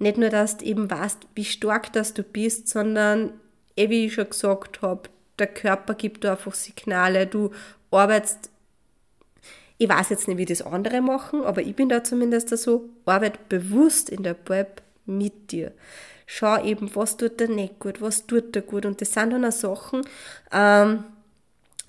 Nicht 0.01 0.19
nur, 0.19 0.31
dass 0.31 0.57
du 0.57 0.65
eben 0.65 0.91
weißt, 0.91 1.19
wie 1.37 1.45
stark 1.45 1.93
das 1.93 2.13
du 2.15 2.25
bist, 2.25 2.69
sondern, 2.69 3.33
eh 3.77 3.89
wie 3.89 4.07
ich 4.07 4.15
schon 4.15 4.29
gesagt 4.29 4.83
habe, 4.83 5.09
der 5.39 5.47
Körper 5.47 5.95
gibt 5.95 6.25
da 6.25 6.33
einfach 6.33 6.55
Signale, 6.55 7.29
du 7.29 7.51
arbeitest 7.93 8.51
ich 9.81 9.89
weiß 9.89 10.11
jetzt 10.11 10.29
nicht, 10.29 10.37
wie 10.37 10.45
das 10.45 10.61
andere 10.61 11.01
machen, 11.01 11.43
aber 11.43 11.63
ich 11.63 11.75
bin 11.75 11.89
da 11.89 12.05
zumindest 12.05 12.51
so, 12.59 12.91
arbeit 13.07 13.49
bewusst 13.49 14.11
in 14.11 14.23
der 14.23 14.35
Prep 14.35 14.83
mit 15.07 15.53
dir. 15.53 15.73
Schau 16.27 16.63
eben, 16.63 16.95
was 16.95 17.17
tut 17.17 17.41
dir 17.41 17.49
nicht 17.49 17.79
gut, 17.79 18.03
was 18.03 18.27
tut 18.27 18.55
dir 18.55 18.61
gut. 18.61 18.85
Und 18.85 19.01
das 19.01 19.15
sind 19.15 19.33
dann 19.33 19.43
auch 19.43 19.53
Sachen, 19.53 20.03
ähm, 20.53 21.05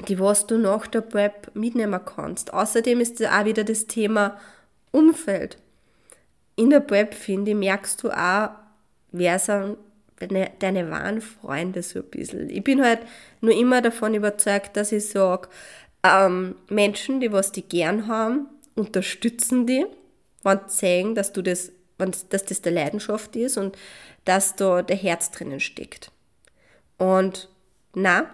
die 0.07 0.21
was 0.21 0.47
du 0.47 0.57
nach 0.57 0.87
der 0.87 1.01
Prep 1.01 1.53
mitnehmen 1.53 1.99
kannst. 2.05 2.53
Außerdem 2.53 3.01
ist 3.01 3.21
auch 3.25 3.43
wieder 3.43 3.65
das 3.65 3.87
Thema 3.87 4.39
Umfeld. 4.91 5.57
In 6.55 6.69
der 6.69 6.79
Prep, 6.81 7.13
finde 7.13 7.51
ich, 7.51 7.57
merkst 7.57 8.03
du 8.03 8.09
auch, 8.11 8.49
wer 9.11 9.39
sind 9.39 9.77
deine, 10.19 10.51
deine 10.59 10.89
wahren 10.89 11.21
Freunde 11.21 11.83
so 11.83 11.99
ein 11.99 12.05
bisschen. 12.05 12.49
Ich 12.49 12.63
bin 12.63 12.83
halt 12.83 12.99
nur 13.41 13.53
immer 13.53 13.81
davon 13.81 14.13
überzeugt, 14.13 14.77
dass 14.77 14.91
ich 14.91 15.07
sage, 15.07 15.49
ähm, 16.03 16.55
Menschen, 16.69 17.19
die 17.19 17.31
was 17.31 17.51
die 17.51 17.63
gern 17.63 18.07
haben, 18.07 18.47
unterstützen 18.75 19.65
die, 19.67 19.85
wenn 20.43 20.59
sie 20.67 20.77
zeigen, 20.77 21.15
dass 21.15 21.33
du 21.33 21.41
das, 21.41 21.71
wenn, 21.97 22.11
dass 22.29 22.45
das 22.45 22.61
der 22.61 22.71
Leidenschaft 22.71 23.35
ist 23.35 23.57
und 23.57 23.77
dass 24.25 24.55
da 24.55 24.81
der 24.81 24.95
Herz 24.95 25.31
drinnen 25.31 25.59
steckt. 25.59 26.11
Und 26.97 27.49
na, 27.93 28.29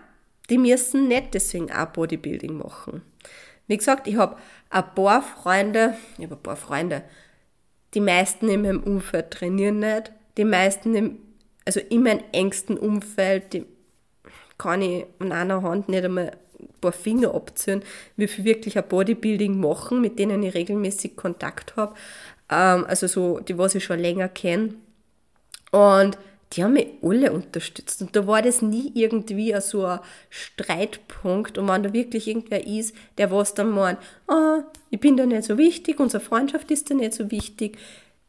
die 0.49 0.57
müssen 0.57 1.07
nicht 1.07 1.33
deswegen 1.33 1.71
auch 1.71 1.87
Bodybuilding 1.87 2.57
machen. 2.57 3.01
Wie 3.67 3.77
gesagt, 3.77 4.07
ich 4.07 4.15
habe 4.15 4.37
ein 4.69 4.95
paar 4.95 5.21
Freunde, 5.21 5.95
ich 6.17 6.25
habe 6.25 6.35
ein 6.35 6.43
paar 6.43 6.55
Freunde, 6.55 7.03
die 7.93 8.01
meisten 8.01 8.49
in 8.49 8.61
meinem 8.61 8.83
Umfeld 8.83 9.31
trainieren 9.31 9.79
nicht, 9.79 10.11
die 10.37 10.45
meisten 10.45 10.95
im, 10.95 11.19
also 11.65 11.79
in 11.79 12.03
meinem 12.03 12.23
engsten 12.31 12.77
Umfeld, 12.77 13.53
die 13.53 13.65
kann 14.57 14.81
ich 14.81 15.05
an 15.19 15.31
einer 15.31 15.61
Hand 15.61 15.89
nicht 15.89 16.03
einmal 16.03 16.31
ein 16.59 16.67
paar 16.81 16.91
Finger 16.91 17.35
abziehen, 17.35 17.83
wie 18.15 18.27
viel 18.27 18.45
wirklich 18.45 18.77
ein 18.77 18.87
Bodybuilding 18.87 19.59
machen, 19.59 20.01
mit 20.01 20.17
denen 20.17 20.43
ich 20.43 20.55
regelmäßig 20.55 21.15
Kontakt 21.15 21.75
habe. 21.75 21.95
Ähm, 22.49 22.85
also 22.87 23.07
so, 23.07 23.39
die, 23.39 23.57
was 23.57 23.75
ich 23.75 23.83
schon 23.83 23.99
länger 23.99 24.29
kenne. 24.29 24.73
Und 25.71 26.17
die 26.53 26.63
haben 26.63 26.73
mich 26.73 26.87
alle 27.01 27.31
unterstützt. 27.31 28.01
Und 28.01 28.15
da 28.15 28.25
war 28.25 28.41
das 28.41 28.61
nie 28.61 28.91
irgendwie 28.93 29.53
so 29.59 29.85
ein 29.85 29.99
Streitpunkt. 30.29 31.57
Und 31.57 31.67
wenn 31.67 31.83
da 31.83 31.93
wirklich 31.93 32.27
irgendwer 32.27 32.65
ist, 32.65 32.95
der 33.17 33.31
was 33.31 33.53
dann 33.53 33.69
meint, 33.71 33.99
ah, 34.27 34.63
ich 34.89 34.99
bin 34.99 35.17
da 35.17 35.25
nicht 35.25 35.43
so 35.43 35.57
wichtig, 35.57 35.99
unsere 35.99 36.23
Freundschaft 36.23 36.71
ist 36.71 36.89
da 36.89 36.93
nicht 36.93 37.13
so 37.13 37.29
wichtig. 37.31 37.77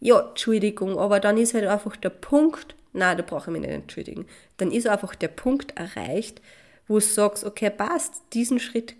Ja, 0.01 0.21
Entschuldigung, 0.21 0.99
aber 0.99 1.21
dann 1.21 1.37
ist 1.37 1.55
halt 1.55 1.67
einfach 1.67 1.97
der 1.97 2.11
Punkt, 2.11 2.75
nein, 2.93 3.17
da 3.17 3.23
brauche 3.23 3.51
ich 3.51 3.53
mich 3.53 3.63
nicht 3.63 3.73
entschuldigen. 3.75 4.27
Dann 4.57 4.73
ist 4.73 4.87
einfach 4.87 5.15
der 5.15 5.29
Punkt 5.29 5.77
erreicht, 5.77 6.41
wo 6.87 6.95
du 6.95 7.01
sagst, 7.05 7.45
okay, 7.45 7.71
passt, 7.71 8.23
diesen 8.33 8.59
Schritt, 8.59 8.95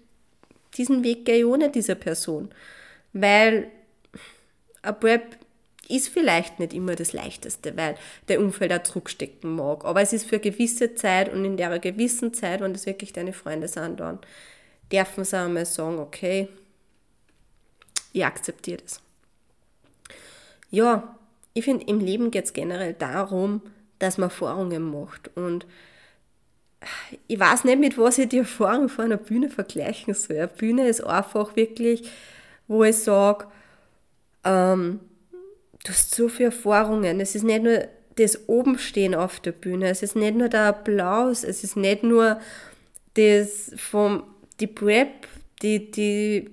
diesen 0.75 1.03
Weg 1.03 1.25
gehe 1.25 1.39
ich 1.39 1.45
ohne 1.45 1.71
diese 1.71 1.97
Person. 1.97 2.51
Weil 3.13 3.69
ein 4.83 4.99
Prep 5.01 5.38
ist 5.89 6.09
vielleicht 6.09 6.59
nicht 6.59 6.75
immer 6.75 6.95
das 6.95 7.13
Leichteste, 7.13 7.77
weil 7.77 7.97
der 8.29 8.41
Umfeld 8.41 8.73
auch 8.73 8.83
zurückstecken 8.83 9.57
mag. 9.57 9.85
Aber 9.85 10.01
es 10.01 10.13
ist 10.13 10.27
für 10.27 10.37
eine 10.37 10.51
gewisse 10.51 10.95
Zeit 10.95 11.33
und 11.33 11.45
in 11.45 11.57
der 11.57 11.79
gewissen 11.79 12.35
Zeit, 12.35 12.61
wenn 12.61 12.73
das 12.73 12.87
wirklich 12.87 13.13
deine 13.13 13.33
Freunde 13.33 13.69
sind, 13.69 14.01
dann 14.01 14.19
dürfen 14.93 15.25
sie 15.25 15.39
einmal 15.39 15.67
sagen, 15.67 15.99
okay, 15.99 16.49
ich 18.13 18.25
akzeptiere 18.25 18.83
das. 18.83 19.01
Ja, 20.71 21.17
ich 21.55 21.65
finde, 21.65 21.87
im 21.87 22.01
Leben 22.01 22.31
geht 22.31 22.45
es 22.45 22.53
generell 22.53 22.95
darum, 22.95 23.63
dass 23.99 24.19
man 24.19 24.29
Erfahrungen 24.29 24.91
macht. 24.91 25.31
Und 25.37 25.67
ich 27.27 27.39
weiß 27.39 27.65
nicht, 27.65 27.81
mit 27.81 27.99
was 27.99 28.19
ich 28.19 28.29
die 28.29 28.39
Erfahrung 28.39 28.89
von 28.89 29.07
einer 29.07 29.17
Bühne 29.17 29.51
vergleichen 29.51 30.15
soll. 30.15 30.37
Eine 30.37 30.49
Bühne 30.49 30.89
ist 30.89 31.03
einfach 31.03 31.57
wirklich, 31.57 32.09
wo 32.69 32.85
ich 32.85 32.97
sage, 32.97 33.47
ähm, 34.45 35.01
du 35.85 35.91
hast 35.91 36.15
so 36.15 36.29
viele 36.29 36.51
Erfahrungen. 36.51 37.21
Es 37.21 37.35
ist 37.35 37.45
nicht 37.45 37.63
nur 37.63 37.89
das 38.17 38.49
Obenstehen 38.49 39.15
auf 39.15 39.41
der 39.41 39.53
Bühne, 39.53 39.89
es 39.89 40.03
ist 40.03 40.17
nicht 40.17 40.37
nur 40.37 40.49
der 40.49 40.67
Applaus, 40.67 41.45
es 41.45 41.63
ist 41.63 41.77
nicht 41.77 42.03
nur 42.03 42.41
das 43.15 43.73
vom, 43.77 44.25
die 44.59 44.67
Prep, 44.67 45.29
die, 45.63 45.91
die, 45.91 46.51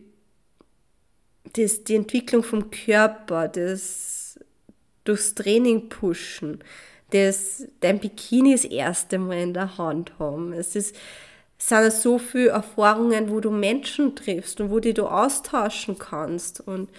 das, 1.53 1.83
die 1.83 1.95
Entwicklung 1.95 2.43
vom 2.43 2.69
Körper, 2.69 3.47
das 3.47 4.39
durchs 5.03 5.33
Training 5.35 5.89
pushen 5.89 6.59
das, 7.11 7.67
dein 7.79 7.99
Bikini 7.99 8.51
das 8.51 8.65
erste 8.65 9.17
Mal 9.17 9.37
in 9.37 9.53
der 9.53 9.77
Hand 9.77 10.17
haben. 10.19 10.53
Es 10.53 10.75
ist, 10.75 10.95
es 11.57 11.69
sind 11.69 11.93
so 11.93 12.17
viele 12.17 12.49
Erfahrungen, 12.49 13.29
wo 13.29 13.39
du 13.39 13.51
Menschen 13.51 14.15
triffst 14.15 14.59
und 14.59 14.69
wo 14.71 14.79
die 14.79 14.93
du 14.93 15.07
austauschen 15.07 15.97
kannst. 15.97 16.59
Und 16.61 16.89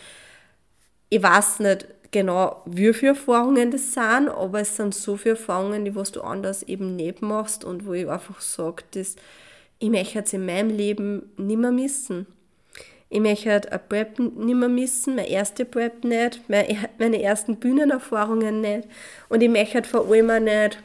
ich 1.08 1.22
weiß 1.22 1.60
nicht 1.60 1.86
genau, 2.10 2.62
wie 2.66 2.92
viele 2.92 3.12
Erfahrungen 3.12 3.70
das 3.70 3.92
sind, 3.92 4.28
aber 4.28 4.60
es 4.60 4.76
sind 4.76 4.94
so 4.94 5.16
viele 5.16 5.36
Erfahrungen, 5.36 5.84
die 5.84 5.94
was 5.94 6.12
du 6.12 6.22
anders 6.22 6.62
eben 6.62 6.96
nicht 6.96 7.22
machst 7.22 7.64
und 7.64 7.86
wo 7.86 7.92
ich 7.92 8.08
einfach 8.08 8.40
sage, 8.40 8.84
dass 8.92 9.16
ich 9.78 9.90
möchte 9.90 10.20
es 10.20 10.32
in 10.32 10.46
meinem 10.46 10.70
Leben 10.70 11.30
nicht 11.36 11.58
mehr 11.58 11.72
missen. 11.72 12.26
Ich 13.08 13.20
möchte 13.20 13.70
eine 13.70 13.78
Prep 13.78 14.18
nicht 14.18 14.56
mehr 14.56 14.68
missen, 14.68 15.16
meine 15.16 15.28
erste 15.28 15.64
Prep 15.64 16.02
nicht, 16.02 16.40
meine 16.48 17.22
ersten 17.22 17.56
Bühnenerfahrungen 17.56 18.60
nicht. 18.60 18.88
Und 19.28 19.42
ich 19.42 19.48
möchte 19.48 19.84
vor 19.84 20.10
allem 20.10 20.30
auch 20.30 20.40
nicht 20.40 20.78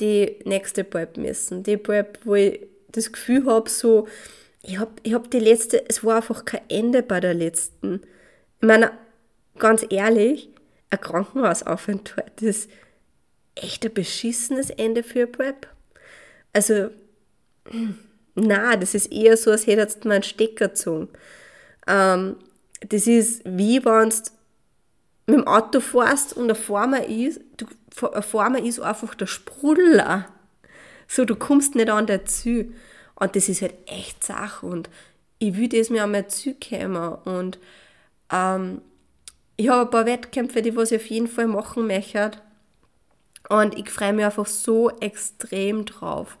die 0.00 0.36
nächste 0.44 0.82
Prep 0.82 1.16
missen. 1.18 1.62
Die 1.62 1.76
Prep, 1.76 2.20
wo 2.24 2.36
ich 2.36 2.60
das 2.90 3.12
Gefühl 3.12 3.44
habe, 3.46 3.68
so, 3.68 4.08
ich 4.62 4.78
habe 4.78 4.92
ich 5.02 5.12
hab 5.12 5.30
die 5.30 5.40
letzte, 5.40 5.84
es 5.88 6.02
war 6.04 6.16
einfach 6.16 6.44
kein 6.44 6.62
Ende 6.68 7.02
bei 7.02 7.20
der 7.20 7.34
letzten. 7.34 8.00
Ich 8.60 8.66
meine, 8.66 8.92
ganz 9.58 9.84
ehrlich, 9.88 10.48
ein 10.90 11.00
Krankenhausaufenthalt 11.00 12.42
ist 12.42 12.70
echt 13.54 13.84
ein 13.84 13.94
beschissenes 13.94 14.70
Ende 14.70 15.02
für 15.02 15.26
Prep. 15.26 15.68
Also, 16.52 16.90
na, 18.34 18.76
das 18.76 18.94
ist 18.94 19.12
eher 19.12 19.36
so, 19.36 19.50
als 19.50 19.66
hättest 19.66 20.04
du 20.04 20.08
mal 20.08 20.14
einen 20.14 20.24
Stecker 20.24 20.68
gezogen. 20.68 21.08
Ähm, 21.86 22.36
das 22.80 23.06
ist 23.06 23.42
wie 23.44 23.84
wenn 23.84 24.10
du 24.10 24.16
mit 25.26 25.36
dem 25.38 25.46
Auto 25.46 25.80
fährst 25.80 26.36
und 26.36 26.54
vor 26.56 26.86
mir 26.86 27.06
ist, 27.06 27.40
du, 27.56 27.66
vor 27.90 28.50
mir 28.50 28.64
ist 28.64 28.80
einfach 28.80 29.14
der 29.14 29.26
Sprudler. 29.26 30.28
So, 31.08 31.24
du 31.24 31.36
kommst 31.36 31.74
nicht 31.74 31.90
an 31.90 32.06
der 32.06 32.24
Ziel. 32.26 32.74
Und 33.14 33.36
das 33.36 33.48
ist 33.48 33.62
halt 33.62 33.74
echt 33.86 34.24
Sache. 34.24 34.66
Und 34.66 34.90
ich 35.38 35.56
will 35.56 35.68
das 35.68 35.90
mir 35.90 36.02
einmal 36.02 36.28
zukommen. 36.28 37.14
Und 37.24 37.58
ähm, 38.32 38.82
ich 39.56 39.68
habe 39.68 39.82
ein 39.82 39.90
paar 39.90 40.06
Wettkämpfe, 40.06 40.62
die 40.62 40.76
was 40.76 40.92
ich 40.92 41.00
auf 41.00 41.06
jeden 41.06 41.28
Fall 41.28 41.46
machen 41.46 41.86
möchte. 41.86 42.32
Und 43.48 43.78
ich 43.78 43.90
freue 43.90 44.12
mich 44.12 44.24
einfach 44.24 44.46
so 44.46 44.90
extrem 45.00 45.84
drauf 45.84 46.38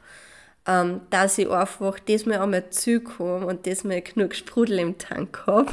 ähm, 0.66 1.02
dass 1.10 1.38
ich 1.38 1.50
einfach 1.50 1.98
diesmal 1.98 2.38
einmal 2.38 2.70
zukomme 2.70 3.46
und 3.46 3.66
diesmal 3.66 4.00
genug 4.00 4.34
Sprudel 4.34 4.78
im 4.78 4.98
Tank 4.98 5.42
habe. 5.46 5.72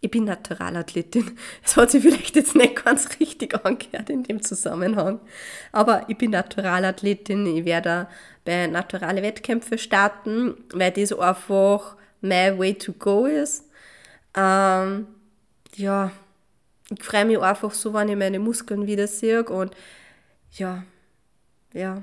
Ich 0.00 0.10
bin 0.10 0.24
Naturalathletin. 0.24 1.36
Es 1.64 1.76
hat 1.76 1.90
sich 1.90 2.02
vielleicht 2.02 2.36
jetzt 2.36 2.54
nicht 2.54 2.84
ganz 2.84 3.08
richtig 3.20 3.54
angehört 3.64 4.10
in 4.10 4.22
dem 4.22 4.42
Zusammenhang. 4.42 5.20
Aber 5.72 6.04
ich 6.08 6.18
bin 6.18 6.30
Naturalathletin. 6.30 7.46
Ich 7.46 7.64
werde 7.64 8.06
bei 8.44 8.66
naturale 8.66 9.22
Wettkämpfe 9.22 9.78
starten, 9.78 10.54
weil 10.74 10.90
das 10.90 11.12
einfach 11.12 11.96
my 12.20 12.58
way 12.58 12.74
to 12.74 12.92
go 12.92 13.24
ist. 13.24 13.64
Ähm, 14.36 15.06
ja, 15.76 16.10
ich 16.90 17.02
freue 17.02 17.24
mich 17.24 17.40
einfach 17.40 17.72
so, 17.72 17.94
wenn 17.94 18.08
ich 18.08 18.16
meine 18.16 18.38
Muskeln 18.38 18.86
wieder 18.86 19.06
sehe 19.06 19.44
und 19.44 19.74
ja, 20.52 20.84
ja, 21.72 22.02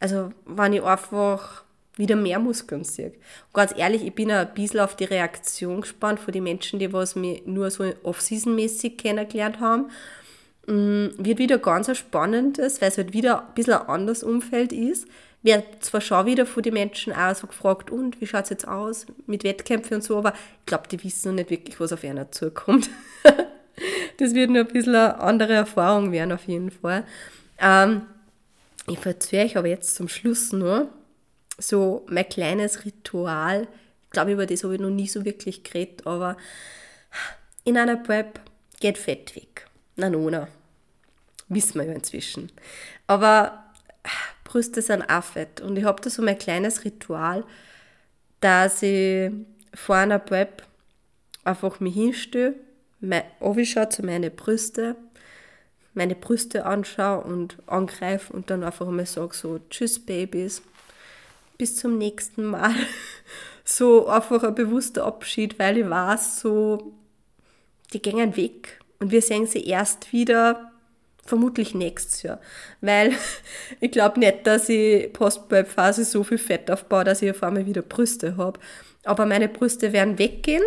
also, 0.00 0.32
wenn 0.44 0.72
ich 0.72 0.82
einfach 0.82 1.64
wieder 1.96 2.16
mehr 2.16 2.38
Muskeln 2.38 2.84
sehe. 2.84 3.08
Und 3.08 3.54
ganz 3.54 3.72
ehrlich, 3.76 4.04
ich 4.04 4.14
bin 4.14 4.30
ein 4.30 4.52
bisschen 4.52 4.80
auf 4.80 4.96
die 4.96 5.04
Reaktion 5.04 5.80
gespannt 5.80 6.20
von 6.20 6.32
den 6.32 6.42
Menschen, 6.42 6.78
die 6.78 6.92
was 6.92 7.14
mich 7.14 7.46
nur 7.46 7.70
so 7.70 7.84
off-season-mäßig 8.02 8.98
kennengelernt 8.98 9.60
haben. 9.60 9.90
Mm, 10.66 11.08
wird 11.18 11.38
wieder 11.38 11.58
ganz 11.58 11.88
ein 11.88 11.94
spannendes, 11.94 12.80
weil 12.80 12.88
es 12.88 12.98
halt 12.98 13.12
wieder 13.12 13.46
ein 13.46 13.54
bisschen 13.54 13.74
ein 13.74 13.88
anderes 13.88 14.22
Umfeld 14.22 14.72
ist. 14.72 15.06
Wird 15.44 15.84
zwar 15.84 16.00
schon 16.00 16.26
wieder 16.26 16.44
von 16.44 16.64
den 16.64 16.74
Menschen 16.74 17.12
auch 17.12 17.36
so 17.36 17.46
gefragt, 17.46 17.92
und 17.92 18.20
wie 18.20 18.26
schaut 18.26 18.44
es 18.44 18.50
jetzt 18.50 18.66
aus 18.66 19.06
mit 19.26 19.44
Wettkämpfen 19.44 19.96
und 19.96 20.02
so, 20.02 20.18
aber 20.18 20.32
ich 20.32 20.66
glaube, 20.66 20.88
die 20.88 21.04
wissen 21.04 21.28
noch 21.28 21.36
nicht 21.36 21.50
wirklich, 21.50 21.78
was 21.78 21.92
auf 21.92 22.02
einer 22.02 22.32
zukommt. 22.32 22.90
das 24.18 24.34
wird 24.34 24.50
nur 24.50 24.62
ein 24.62 24.72
bisschen 24.72 24.96
eine 24.96 25.20
andere 25.20 25.52
Erfahrung 25.52 26.10
werden, 26.10 26.32
auf 26.32 26.48
jeden 26.48 26.72
Fall. 26.72 27.04
Ähm, 27.60 28.02
ich 28.88 29.06
erzähle 29.06 29.44
euch 29.44 29.56
aber 29.56 29.68
jetzt 29.68 29.94
zum 29.94 30.08
Schluss 30.08 30.52
nur 30.52 30.88
so 31.58 32.04
mein 32.08 32.28
kleines 32.28 32.84
Ritual 32.84 33.68
glaube, 34.14 34.32
über 34.32 34.46
das 34.46 34.64
habe 34.64 34.74
ich 34.74 34.80
noch 34.80 34.88
nie 34.88 35.08
so 35.08 35.26
wirklich 35.26 35.62
geredet, 35.62 36.06
aber 36.06 36.38
in 37.64 37.76
einer 37.76 37.96
Prep 37.96 38.40
geht 38.80 38.96
Fett 38.96 39.36
weg. 39.36 39.66
Na, 39.96 40.08
nona. 40.08 40.48
Wissen 41.48 41.78
wir 41.78 41.86
ja 41.86 41.92
inzwischen. 41.92 42.50
Aber 43.06 43.63
Brüste 44.54 44.82
sind 44.82 45.02
auch 45.10 45.24
fett. 45.24 45.60
Und 45.62 45.76
ich 45.76 45.82
habe 45.82 46.00
da 46.00 46.08
so 46.08 46.22
mein 46.22 46.38
kleines 46.38 46.84
Ritual, 46.84 47.42
dass 48.38 48.84
ich 48.84 49.32
vor 49.74 49.96
einer 49.96 50.20
Prep 50.20 50.62
einfach 51.42 51.80
mich 51.80 51.94
hinstelle, 51.94 52.54
anschaue 53.40 53.90
zu 53.90 54.04
meine 54.04 54.30
Brüste, 54.30 54.94
meine 55.92 56.14
Brüste 56.14 56.66
anschaue 56.66 57.24
und 57.24 57.56
angreife 57.66 58.32
und 58.32 58.48
dann 58.48 58.62
einfach 58.62 58.86
mal 58.86 59.04
sage 59.06 59.34
so, 59.34 59.58
tschüss 59.70 59.98
Babys, 59.98 60.62
bis 61.58 61.74
zum 61.74 61.98
nächsten 61.98 62.44
Mal. 62.44 62.74
So 63.66 64.08
einfach 64.08 64.42
ein 64.42 64.54
bewusster 64.54 65.06
Abschied, 65.06 65.58
weil 65.58 65.78
ich 65.78 65.88
weiß, 65.88 66.40
so, 66.40 66.92
die 67.94 68.02
gehen 68.02 68.36
weg 68.36 68.78
und 68.98 69.10
wir 69.10 69.22
sehen 69.22 69.46
sie 69.46 69.64
erst 69.66 70.12
wieder 70.12 70.73
vermutlich 71.24 71.74
nächstes 71.74 72.22
Jahr. 72.22 72.40
Weil 72.80 73.12
ich 73.80 73.90
glaube 73.90 74.20
nicht, 74.20 74.46
dass 74.46 74.68
ich 74.68 75.12
post 75.12 75.42
phase 75.66 76.04
so 76.04 76.24
viel 76.24 76.38
Fett 76.38 76.70
aufbaue, 76.70 77.04
dass 77.04 77.22
ich 77.22 77.30
auf 77.30 77.42
einmal 77.42 77.66
wieder 77.66 77.82
Brüste 77.82 78.36
habe. 78.36 78.60
Aber 79.04 79.26
meine 79.26 79.48
Brüste 79.48 79.92
werden 79.92 80.18
weggehen 80.18 80.62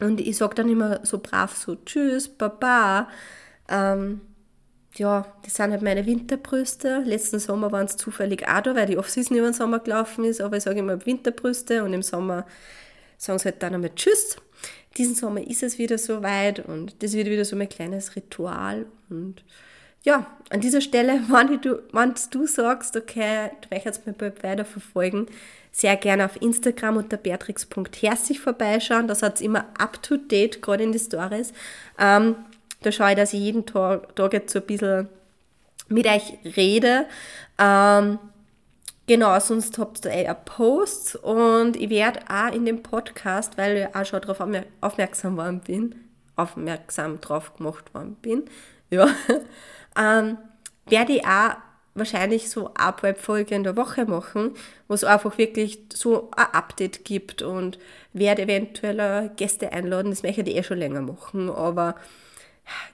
und 0.00 0.20
ich 0.20 0.36
sage 0.36 0.54
dann 0.54 0.68
immer 0.68 1.00
so 1.04 1.18
brav 1.18 1.56
so 1.56 1.76
Tschüss, 1.76 2.28
Baba. 2.28 3.08
Ähm, 3.68 4.20
ja, 4.94 5.26
das 5.42 5.54
sind 5.54 5.70
halt 5.70 5.82
meine 5.82 6.04
Winterbrüste. 6.04 7.02
Letzten 7.04 7.38
Sommer 7.38 7.72
waren 7.72 7.86
es 7.86 7.96
zufällig 7.96 8.46
auch 8.46 8.60
da, 8.60 8.74
weil 8.74 8.86
die 8.86 8.98
Off-Season 8.98 9.36
über 9.36 9.48
den 9.48 9.54
Sommer 9.54 9.78
gelaufen 9.78 10.24
ist. 10.24 10.40
Aber 10.40 10.56
ich 10.56 10.64
sage 10.64 10.80
immer 10.80 11.04
Winterbrüste 11.06 11.82
und 11.84 11.92
im 11.92 12.02
Sommer 12.02 12.44
sagen 13.16 13.38
sie 13.38 13.46
halt 13.46 13.62
dann 13.62 13.74
einmal 13.74 13.94
Tschüss 13.94 14.36
diesen 14.96 15.14
Sommer 15.14 15.46
ist 15.46 15.62
es 15.62 15.78
wieder 15.78 15.98
so 15.98 16.22
weit 16.22 16.60
und 16.60 17.02
das 17.02 17.14
wird 17.14 17.28
wieder 17.28 17.44
so 17.44 17.56
mein 17.56 17.68
kleines 17.68 18.14
Ritual. 18.16 18.86
Und 19.08 19.42
ja, 20.02 20.26
an 20.50 20.60
dieser 20.60 20.80
Stelle, 20.80 21.20
wenn 21.28 21.60
du, 21.60 21.82
wenn 21.92 22.14
du 22.30 22.46
sagst, 22.46 22.96
okay, 22.96 23.50
du 23.60 23.68
möchtest 23.70 24.06
mir 24.06 24.12
bald 24.12 24.42
weiter 24.42 24.64
verfolgen, 24.64 25.26
sehr 25.70 25.96
gerne 25.96 26.26
auf 26.26 26.40
Instagram 26.40 26.98
unter 26.98 27.16
beatrix.herzig 27.16 28.40
vorbeischauen. 28.40 29.08
Da 29.08 29.18
hat 29.20 29.36
es 29.36 29.40
immer 29.40 29.66
up 29.78 30.02
to 30.02 30.16
date, 30.16 30.60
gerade 30.60 30.84
in 30.84 30.92
die 30.92 30.98
Stories. 30.98 31.52
Ähm, 31.98 32.36
da 32.82 32.92
schaue 32.92 33.10
ich, 33.10 33.16
dass 33.16 33.32
ich 33.32 33.40
jeden 33.40 33.64
Tag, 33.64 34.14
Tag 34.14 34.34
jetzt 34.34 34.52
so 34.52 34.58
ein 34.58 34.66
bisschen 34.66 35.08
mit 35.88 36.06
euch 36.06 36.34
rede. 36.56 37.06
Ähm, 37.58 38.18
Genau, 39.06 39.38
sonst 39.40 39.78
habt 39.78 40.04
ihr 40.04 40.12
eh 40.12 40.34
Posts 40.44 41.16
und 41.16 41.76
ich 41.76 41.90
werde 41.90 42.20
auch 42.28 42.54
in 42.54 42.64
dem 42.64 42.82
Podcast, 42.82 43.58
weil 43.58 43.76
ich 43.76 43.96
auch 43.96 44.06
schon 44.06 44.20
darauf 44.20 44.40
aufmerksam 44.80 45.36
worden 45.36 45.60
bin, 45.60 45.94
aufmerksam 46.36 47.20
drauf 47.20 47.56
gemacht 47.56 47.92
worden 47.94 48.16
bin, 48.22 48.44
ja, 48.90 49.08
ähm, 49.98 50.38
werde 50.86 51.14
ich 51.14 51.26
auch 51.26 51.56
wahrscheinlich 51.94 52.48
so 52.48 52.70
eine 52.74 52.94
Webfolge 53.02 53.54
in 53.54 53.64
der 53.64 53.76
Woche 53.76 54.06
machen, 54.06 54.52
wo 54.86 54.94
es 54.94 55.04
einfach 55.04 55.36
wirklich 55.36 55.80
so 55.92 56.30
ein 56.36 56.46
Update 56.52 57.04
gibt 57.04 57.42
und 57.42 57.78
werde 58.12 58.42
eventuell 58.42 59.30
Gäste 59.36 59.72
einladen. 59.72 60.10
Das 60.10 60.22
möchte 60.22 60.42
ich 60.42 60.56
eh 60.56 60.62
schon 60.62 60.78
länger 60.78 61.02
machen, 61.02 61.50
aber 61.50 61.96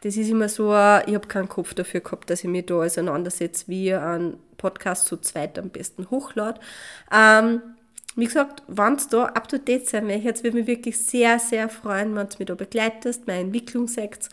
das 0.00 0.16
ist 0.16 0.30
immer 0.30 0.48
so, 0.48 0.70
ich 0.70 1.14
habe 1.14 1.28
keinen 1.28 1.48
Kopf 1.48 1.74
dafür 1.74 2.00
gehabt, 2.00 2.30
dass 2.30 2.42
ich 2.42 2.50
mich 2.50 2.66
da 2.66 2.76
auseinandersetze, 2.76 3.64
wie 3.68 3.92
ein 3.92 4.38
Podcast 4.58 5.06
zu 5.06 5.16
zweit 5.16 5.58
am 5.58 5.70
besten 5.70 6.10
hochlade. 6.10 6.60
Ähm, 7.10 7.62
wie 8.16 8.26
gesagt, 8.26 8.62
wenn 8.66 8.94
es 8.94 9.08
da 9.08 9.26
up 9.26 9.48
to 9.48 9.58
date 9.58 9.88
sein 9.88 10.06
möchtet, 10.06 10.42
würde 10.42 10.58
mich 10.58 10.66
wirklich 10.66 11.00
sehr, 11.00 11.38
sehr 11.38 11.68
freuen, 11.68 12.14
wenn 12.16 12.28
du 12.28 12.36
mich 12.38 12.46
da 12.46 12.54
begleitest, 12.54 13.26
meine 13.26 13.40
Entwicklung 13.40 13.86
seht. 13.86 14.28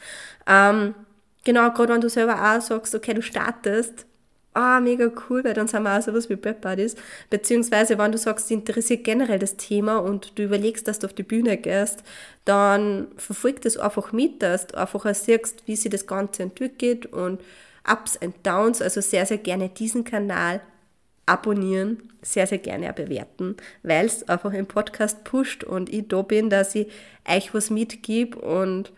Ähm, 0.48 0.96
genau, 1.44 1.72
gerade 1.72 1.94
wenn 1.94 2.02
du 2.02 2.10
selber 2.10 2.34
auch 2.34 2.62
sagst, 2.62 2.96
okay, 2.96 3.14
du 3.14 3.22
startest, 3.22 4.06
ah, 4.56 4.80
mega 4.80 5.12
cool, 5.30 5.44
weil 5.44 5.54
dann 5.54 5.68
sind 5.68 5.84
wir 5.84 5.98
auch 5.98 6.02
sowas 6.02 6.30
wie 6.30 6.36
Prep 6.36 6.62
Buddies. 6.62 6.96
Beziehungsweise, 7.30 7.98
wenn 7.98 8.12
du 8.12 8.18
sagst, 8.18 8.50
dich 8.50 8.58
interessiert 8.58 9.04
generell 9.04 9.38
das 9.38 9.58
Thema 9.58 9.98
und 9.98 10.38
du 10.40 10.44
überlegst, 10.44 10.88
dass 10.88 11.00
du 11.00 11.08
auf 11.08 11.14
die 11.14 11.24
Bühne 11.24 11.58
gehst, 11.58 12.04
dann 12.46 13.08
verfolg 13.18 13.62
das 13.62 13.78
einfach 13.78 14.14
mit, 14.14 14.42
dass 14.42 14.68
du 14.68 14.78
einfach 14.78 15.14
siehst, 15.14 15.68
wie 15.68 15.76
sich 15.76 15.92
das 15.92 16.08
Ganze 16.08 16.44
entwickelt 16.44 17.06
und 17.06 17.42
Ups 17.90 18.18
und 18.18 18.36
Downs. 18.46 18.82
Also 18.82 19.02
sehr, 19.02 19.26
sehr 19.26 19.38
gerne 19.38 19.70
diesen 19.70 20.04
Kanal 20.04 20.62
abonnieren, 21.26 22.14
sehr, 22.22 22.48
sehr 22.48 22.60
gerne 22.60 22.94
bewerten, 22.94 23.58
weil 23.84 24.06
es 24.06 24.28
einfach 24.30 24.54
im 24.54 24.68
Podcast 24.68 25.24
pusht 25.24 25.64
und 25.64 25.92
ich 25.92 26.08
da 26.08 26.22
bin, 26.22 26.50
dass 26.50 26.76
ich 26.76 26.88
euch 27.28 27.54
was 27.54 27.70
mitgib 27.70 28.36
und 28.36 28.92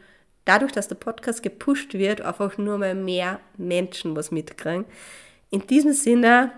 dadurch, 0.46 0.72
dass 0.72 0.88
der 0.88 0.96
Podcast 0.96 1.44
gepusht 1.44 1.94
wird, 1.94 2.22
einfach 2.22 2.58
nur 2.58 2.78
mal 2.78 2.96
mehr 2.96 3.40
Menschen 3.58 4.16
was 4.16 4.32
mitkriegen. 4.32 4.86
In 5.50 5.66
diesem 5.68 5.94
Sinne, 5.94 6.52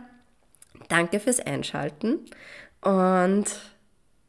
danke 0.87 1.19
fürs 1.19 1.39
Einschalten 1.39 2.19
und 2.81 3.45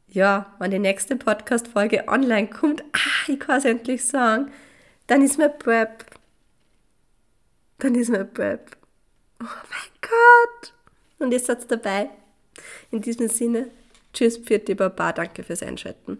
ja, 0.09 0.53
wenn 0.59 0.71
die 0.71 0.79
nächste 0.79 1.15
Podcast-Folge 1.15 2.07
online 2.07 2.47
kommt, 2.47 2.83
ah, 2.93 3.29
ich 3.31 3.39
kann 3.39 3.57
es 3.59 3.65
endlich 3.65 4.05
sagen, 4.05 4.51
dann 5.07 5.21
ist 5.23 5.37
mein 5.37 5.57
Prep. 5.57 6.05
Dann 7.81 7.95
ist 7.95 8.11
mein 8.11 8.31
Prep. 8.31 8.77
Oh 9.41 9.45
mein 9.45 9.91
Gott! 10.01 10.73
Und 11.17 11.31
ihr 11.31 11.39
seid 11.39 11.69
dabei. 11.71 12.11
In 12.91 13.01
diesem 13.01 13.27
Sinne, 13.27 13.71
tschüss, 14.13 14.37
Pfiat, 14.37 14.77
Baba, 14.77 15.11
danke 15.13 15.41
fürs 15.41 15.63
Einschalten. 15.63 16.19